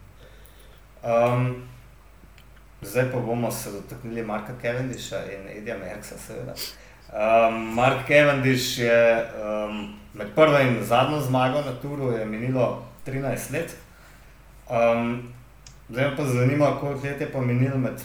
[1.04, 1.62] Um,
[2.82, 6.54] zdaj pa bomo se dotaknili Marka Cavendisha in Edija Merksa, seveda.
[7.12, 13.52] Um, Mark Cavendish je um, med prvo in zadnjo zmago na turu je minilo 13
[13.52, 13.76] let.
[14.70, 15.32] Um,
[15.88, 18.02] zdaj me pa zanima, koliko let je pa minilo med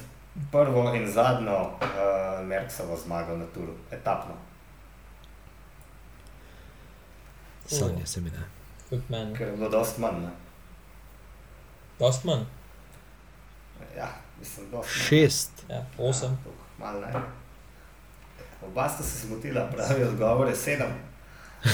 [0.51, 4.33] prvo in zadnjo uh, Merksovo zmago na turu, etapno.
[7.65, 8.43] Sanja se mi ne.
[8.89, 9.35] Tudi meni.
[9.35, 10.21] Ker je bilo dost manj.
[10.21, 10.29] Ne?
[11.99, 12.43] Dost manj.
[13.97, 14.07] Ja,
[14.39, 15.07] mislim, dost manj.
[15.07, 15.51] Šest.
[15.69, 16.29] Ja, osem.
[16.29, 17.13] Ja, malo ne.
[18.67, 20.91] Oba sta se zmotila, pravi odgovor je sedem.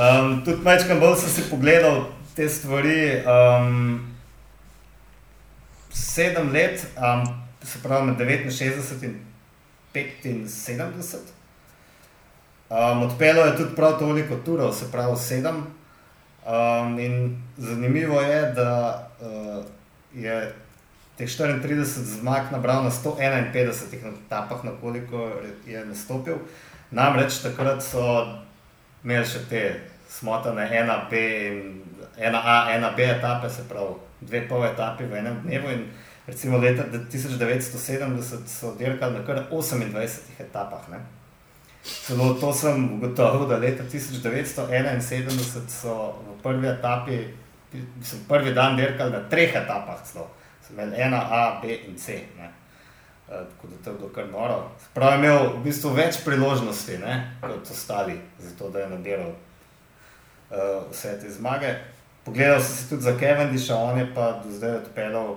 [0.00, 2.04] um, tudi večkrat bolj sem si pogledal
[2.36, 3.22] te stvari.
[3.26, 4.09] Um,
[5.90, 9.14] sedem let, um, se pravi med 69
[10.24, 11.16] in 75.
[12.70, 15.66] Um, odpeljal je tudi prav toliko turov, se pravi sedem.
[16.46, 19.64] Um, in zanimivo je, da uh,
[20.14, 20.54] je
[21.16, 23.72] teh 34 zmag nabral na 151
[24.26, 25.30] etapah, na koliko
[25.66, 26.36] je nastopil.
[26.90, 28.02] Namreč takrat so
[29.04, 29.64] imeli še te
[30.10, 31.82] smotane 1B in
[32.18, 35.70] 1A, 1B etape, se pravi dve pol etape v enem dnevu.
[35.70, 35.86] In
[36.26, 40.88] recimo leta 1970 so dirkali na kar 28 etapah.
[40.90, 41.00] Ne?
[41.82, 47.24] Celo to sem ugotovil, da leta 1971 so v prvi etapi,
[47.72, 50.02] mislim, prvi dan dirkali na treh etapah.
[50.04, 50.30] Celo.
[50.78, 52.22] Ena, A, B in C.
[52.38, 52.50] Ne?
[53.26, 54.70] Uh, tako da to je bilo kar noro.
[54.94, 60.90] Prav je imel v bistvu več priložnosti ne, kot ostali, zato da je nadiral uh,
[60.90, 61.74] vse te zmage.
[62.24, 65.36] Pogledal sem si tudi za Kevendisha, on je pa do zdaj odpeljal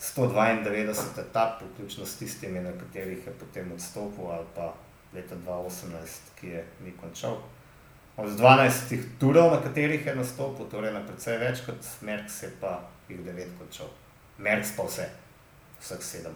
[0.00, 4.74] 192 etap, vključno s tistimi, na katerih je potem odstopil, ali pa
[5.14, 7.38] leta 2018, ki je ni končal.
[8.16, 12.80] Od 12 turov, na katerih je nastopil, torej na precej več kot Merks, je pa
[13.08, 13.88] jih 9 končal.
[14.38, 15.08] Merks pa vse,
[15.80, 16.32] vseh 7.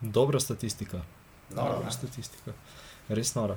[0.00, 1.02] Dobra statistika.
[1.50, 1.92] Noro, Dobra ne?
[1.92, 2.52] statistika.
[3.08, 3.56] Res nora.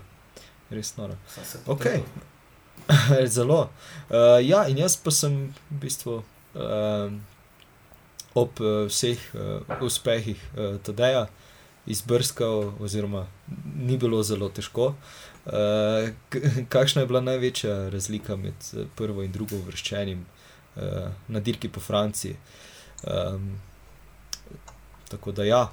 [0.70, 1.16] Res nora.
[1.30, 2.00] Sem se Okej.
[2.02, 2.33] potrudil.
[3.36, 3.70] Zelo.
[4.10, 6.20] Uh, ja, in jaz pa sem v bistvu
[6.54, 7.22] um,
[8.34, 11.28] ob uh, vseh uh, uspehih uh, Tadeja
[11.86, 13.26] izbrskal, oziroma
[13.76, 14.94] ni bilo zelo težko.
[15.46, 16.10] Uh,
[16.74, 18.56] kakšna je bila največja razlika med
[18.96, 22.36] prvo in drugo uvrščenim uh, na dirki po Franciji?
[23.04, 23.60] Um,
[25.10, 25.68] tako da, ja,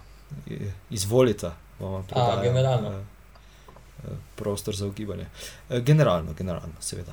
[0.90, 2.48] izvolite, bomo predali.
[2.48, 3.04] generalno?
[4.36, 5.26] Prostor za ugibanje.
[5.70, 7.12] Eh, Generalno, generalno, seveda.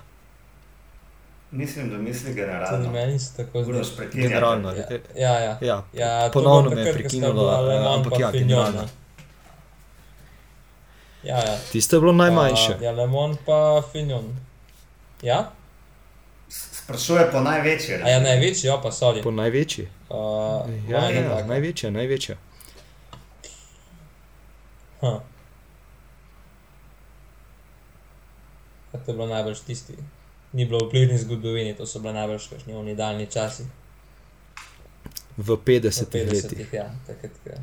[1.52, 2.92] Mislim, da misli Tudi generalno.
[2.92, 3.72] meni se tako zdi.
[3.72, 4.28] Uroš prekinjati.
[4.30, 4.72] Generalno.
[4.72, 5.40] Ja, eh, ja.
[5.40, 5.58] ja.
[5.62, 8.82] Ja, Ja, to ponovno me je prekinilo, Mans ampak pa ja, generalno.
[8.82, 8.88] ne.
[11.24, 11.58] Ja, ja.
[11.72, 12.76] Tisto je bilo najmanjše.
[12.76, 14.36] Uh, ja, Le Mans pa Fignon.
[15.22, 15.50] Ja?
[16.50, 17.96] Sprašuje po največji.
[17.96, 19.24] A ja, največji, ja, pa sorry.
[19.24, 19.88] Po največji.
[20.10, 20.18] Uh,
[20.90, 21.46] Ja, ja, taka.
[21.46, 22.36] največja, največja.
[25.02, 25.20] Ha.
[28.98, 29.94] Pa to je bilo najbrž tisti.
[30.54, 33.64] Ni bilo v bližnji zgodovini, to so bile najbrž kakšni oni daljni časi.
[35.38, 37.32] V V 50 letih, 50-ih, ja, takrat.
[37.46, 37.62] je-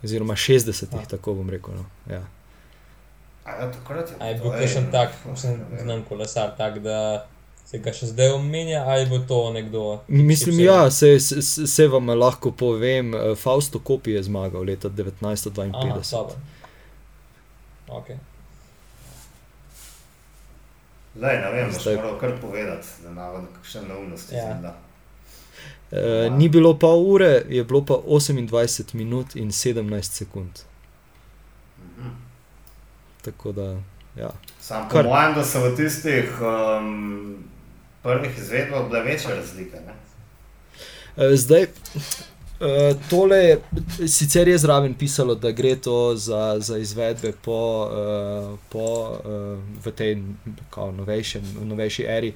[0.00, 1.04] oziroma 60, Ah.
[1.06, 1.74] tako bom rekel.
[1.74, 1.84] No.
[2.06, 2.22] Ja.
[3.44, 5.80] A ja, takrat je A je to, bil kakšen tak, mislim, vem.
[5.80, 7.26] znam kolesar, tak, da
[7.64, 10.00] se ga še zdaj omenja, ali bo to nekdo.
[10.08, 10.64] Mislim, XY?
[10.64, 16.10] ja, se, se, se vam lahko povem, eh, Fausto Kopi je zmagal leta Aha, 1952.
[16.10, 16.36] dobro.
[17.90, 18.08] Ok.
[21.16, 24.40] Lej, ne vem, boš Zdaj- moral kar povedati, da navod kakšne neumnosti Ja.
[24.62, 24.74] ja.
[25.92, 30.50] E, ni bilo pol ure, je bilo pa 28 minut in 17 sekund.
[31.78, 32.08] Mhm.
[33.22, 33.80] Tako da,
[34.16, 34.30] ja.
[34.60, 37.44] Sam po Kar- mojem, da so v tistih um,
[38.02, 39.76] prvih izvedbah bile večje razlike.
[39.78, 39.94] Ne?
[41.24, 41.66] E, Zdaj,
[42.60, 43.60] e, tole je,
[44.08, 49.92] sicer je zraven pisalo, da gre to za, za izvedbe po, e, po e, v
[49.96, 50.22] tej
[50.70, 52.34] kao, novejšem, novejši eri e,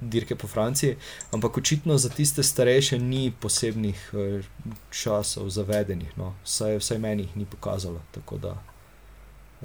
[0.00, 0.96] dirke po Franciji,
[1.32, 4.42] ampak očitno za tiste starejše ni posebnih e,
[4.90, 6.34] časov zavedenih, no.
[6.44, 8.00] vsaj, vsaj meni jih ni pokazalo.
[8.12, 8.56] Tako da,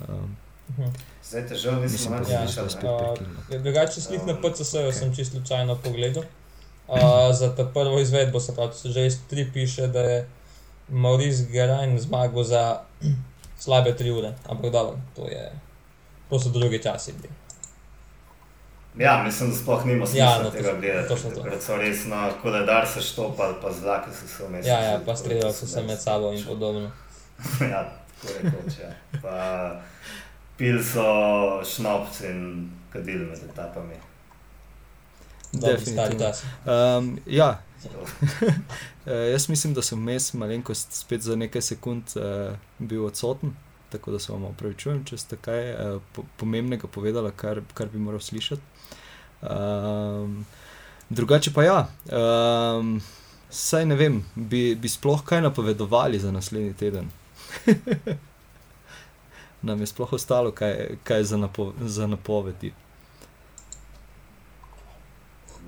[0.07, 0.37] um.
[1.23, 2.69] Zdaj te žal nisem več Ja, slišal.
[2.87, 3.41] Uh, prekinil.
[3.51, 6.23] Ja, Drugače, slik na Um, PCS-ju sem čisto slučajno pogledal.
[6.87, 6.97] Uh,
[7.31, 10.29] za ta prvo izvedbo, se pravi, se že iz tri piše, da je
[10.89, 12.79] Maurice Gerain zmagal za
[13.59, 14.33] slabe tri ure.
[14.45, 15.51] Ampak dobro, to, je,
[16.29, 17.33] to so drugi časi bili.
[18.97, 21.07] Ja, mislim, da sploh nima smisla Ja, ja, no, tega to- gledati.
[21.07, 21.41] točno to.
[21.41, 24.65] Takrat so res na koledar se štopali, pa zlake so se vmes.
[24.67, 26.91] Ja, ja, pa streljali so se med sabo in podobno.
[27.71, 27.89] ja,
[28.21, 28.89] tako je toč, ja.
[29.21, 29.71] Pa
[30.57, 31.03] pil so
[31.65, 32.43] šnopci in
[32.89, 33.95] kadili med etapami.
[35.53, 36.31] Definitivno.
[36.65, 37.61] Um, ja.
[37.85, 43.53] uh, jaz mislim, da sem vmes malenkost spet za nekaj sekund uh, bil odsoten,
[43.89, 48.01] tako da se vam opravičujem, če ste kaj uh, po pomembnega povedali, kar, kar bi
[48.01, 48.61] moral slišati.
[49.41, 50.45] Um,
[51.09, 53.01] drugače pa ja, um,
[53.49, 57.09] saj ne vem, bi, bi sploh kaj napovedovali za naslednji teden.
[59.67, 62.73] Nam je sploh ostalo kaj, kaj za, napo za napovedi.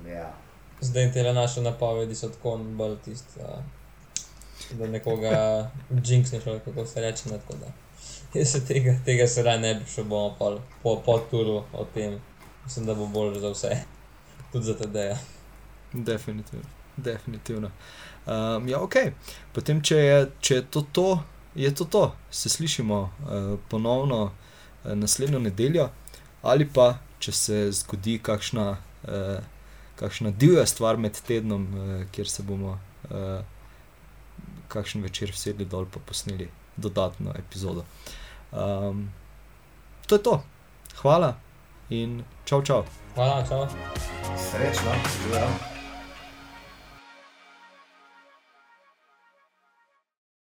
[0.08, 0.34] Ja.
[0.80, 3.40] Zdaj te naše napovedi so tako bolj tiste,
[4.72, 5.70] da nekoga
[6.04, 7.24] jinxneš, kako se reče.
[8.34, 11.84] Jaz se tega, tega se raj ne bi šel, bomo pa po, po turu o
[11.94, 12.20] tem.
[12.64, 13.76] Mislim, da bo bolj za vse,
[14.52, 15.18] tudi za te deja.
[15.92, 16.66] Definitivno.
[16.96, 17.70] Definitivno.
[18.26, 18.94] Um, ja, ok.
[19.52, 21.22] Potem, če je, če je to, to,
[21.54, 22.14] je to to.
[22.30, 25.88] Se slišimo uh, ponovno uh, naslednjo nedeljo,
[26.42, 28.70] ali pa če se zgodi kakšna.
[29.04, 29.55] Uh,
[29.96, 32.78] kakšna divja stvar med tednom, uh, kjer se bomo
[33.10, 33.44] uh,
[34.68, 37.84] kakšen večer vsedli dol in posneli dodatno epizodo.
[38.52, 39.08] Um,
[40.06, 40.42] to je to.
[41.00, 41.36] Hvala
[41.90, 42.84] in čau, čau.
[43.14, 43.68] Hvala, čau.
[44.50, 44.92] Srečno,
[45.22, 45.75] živelo.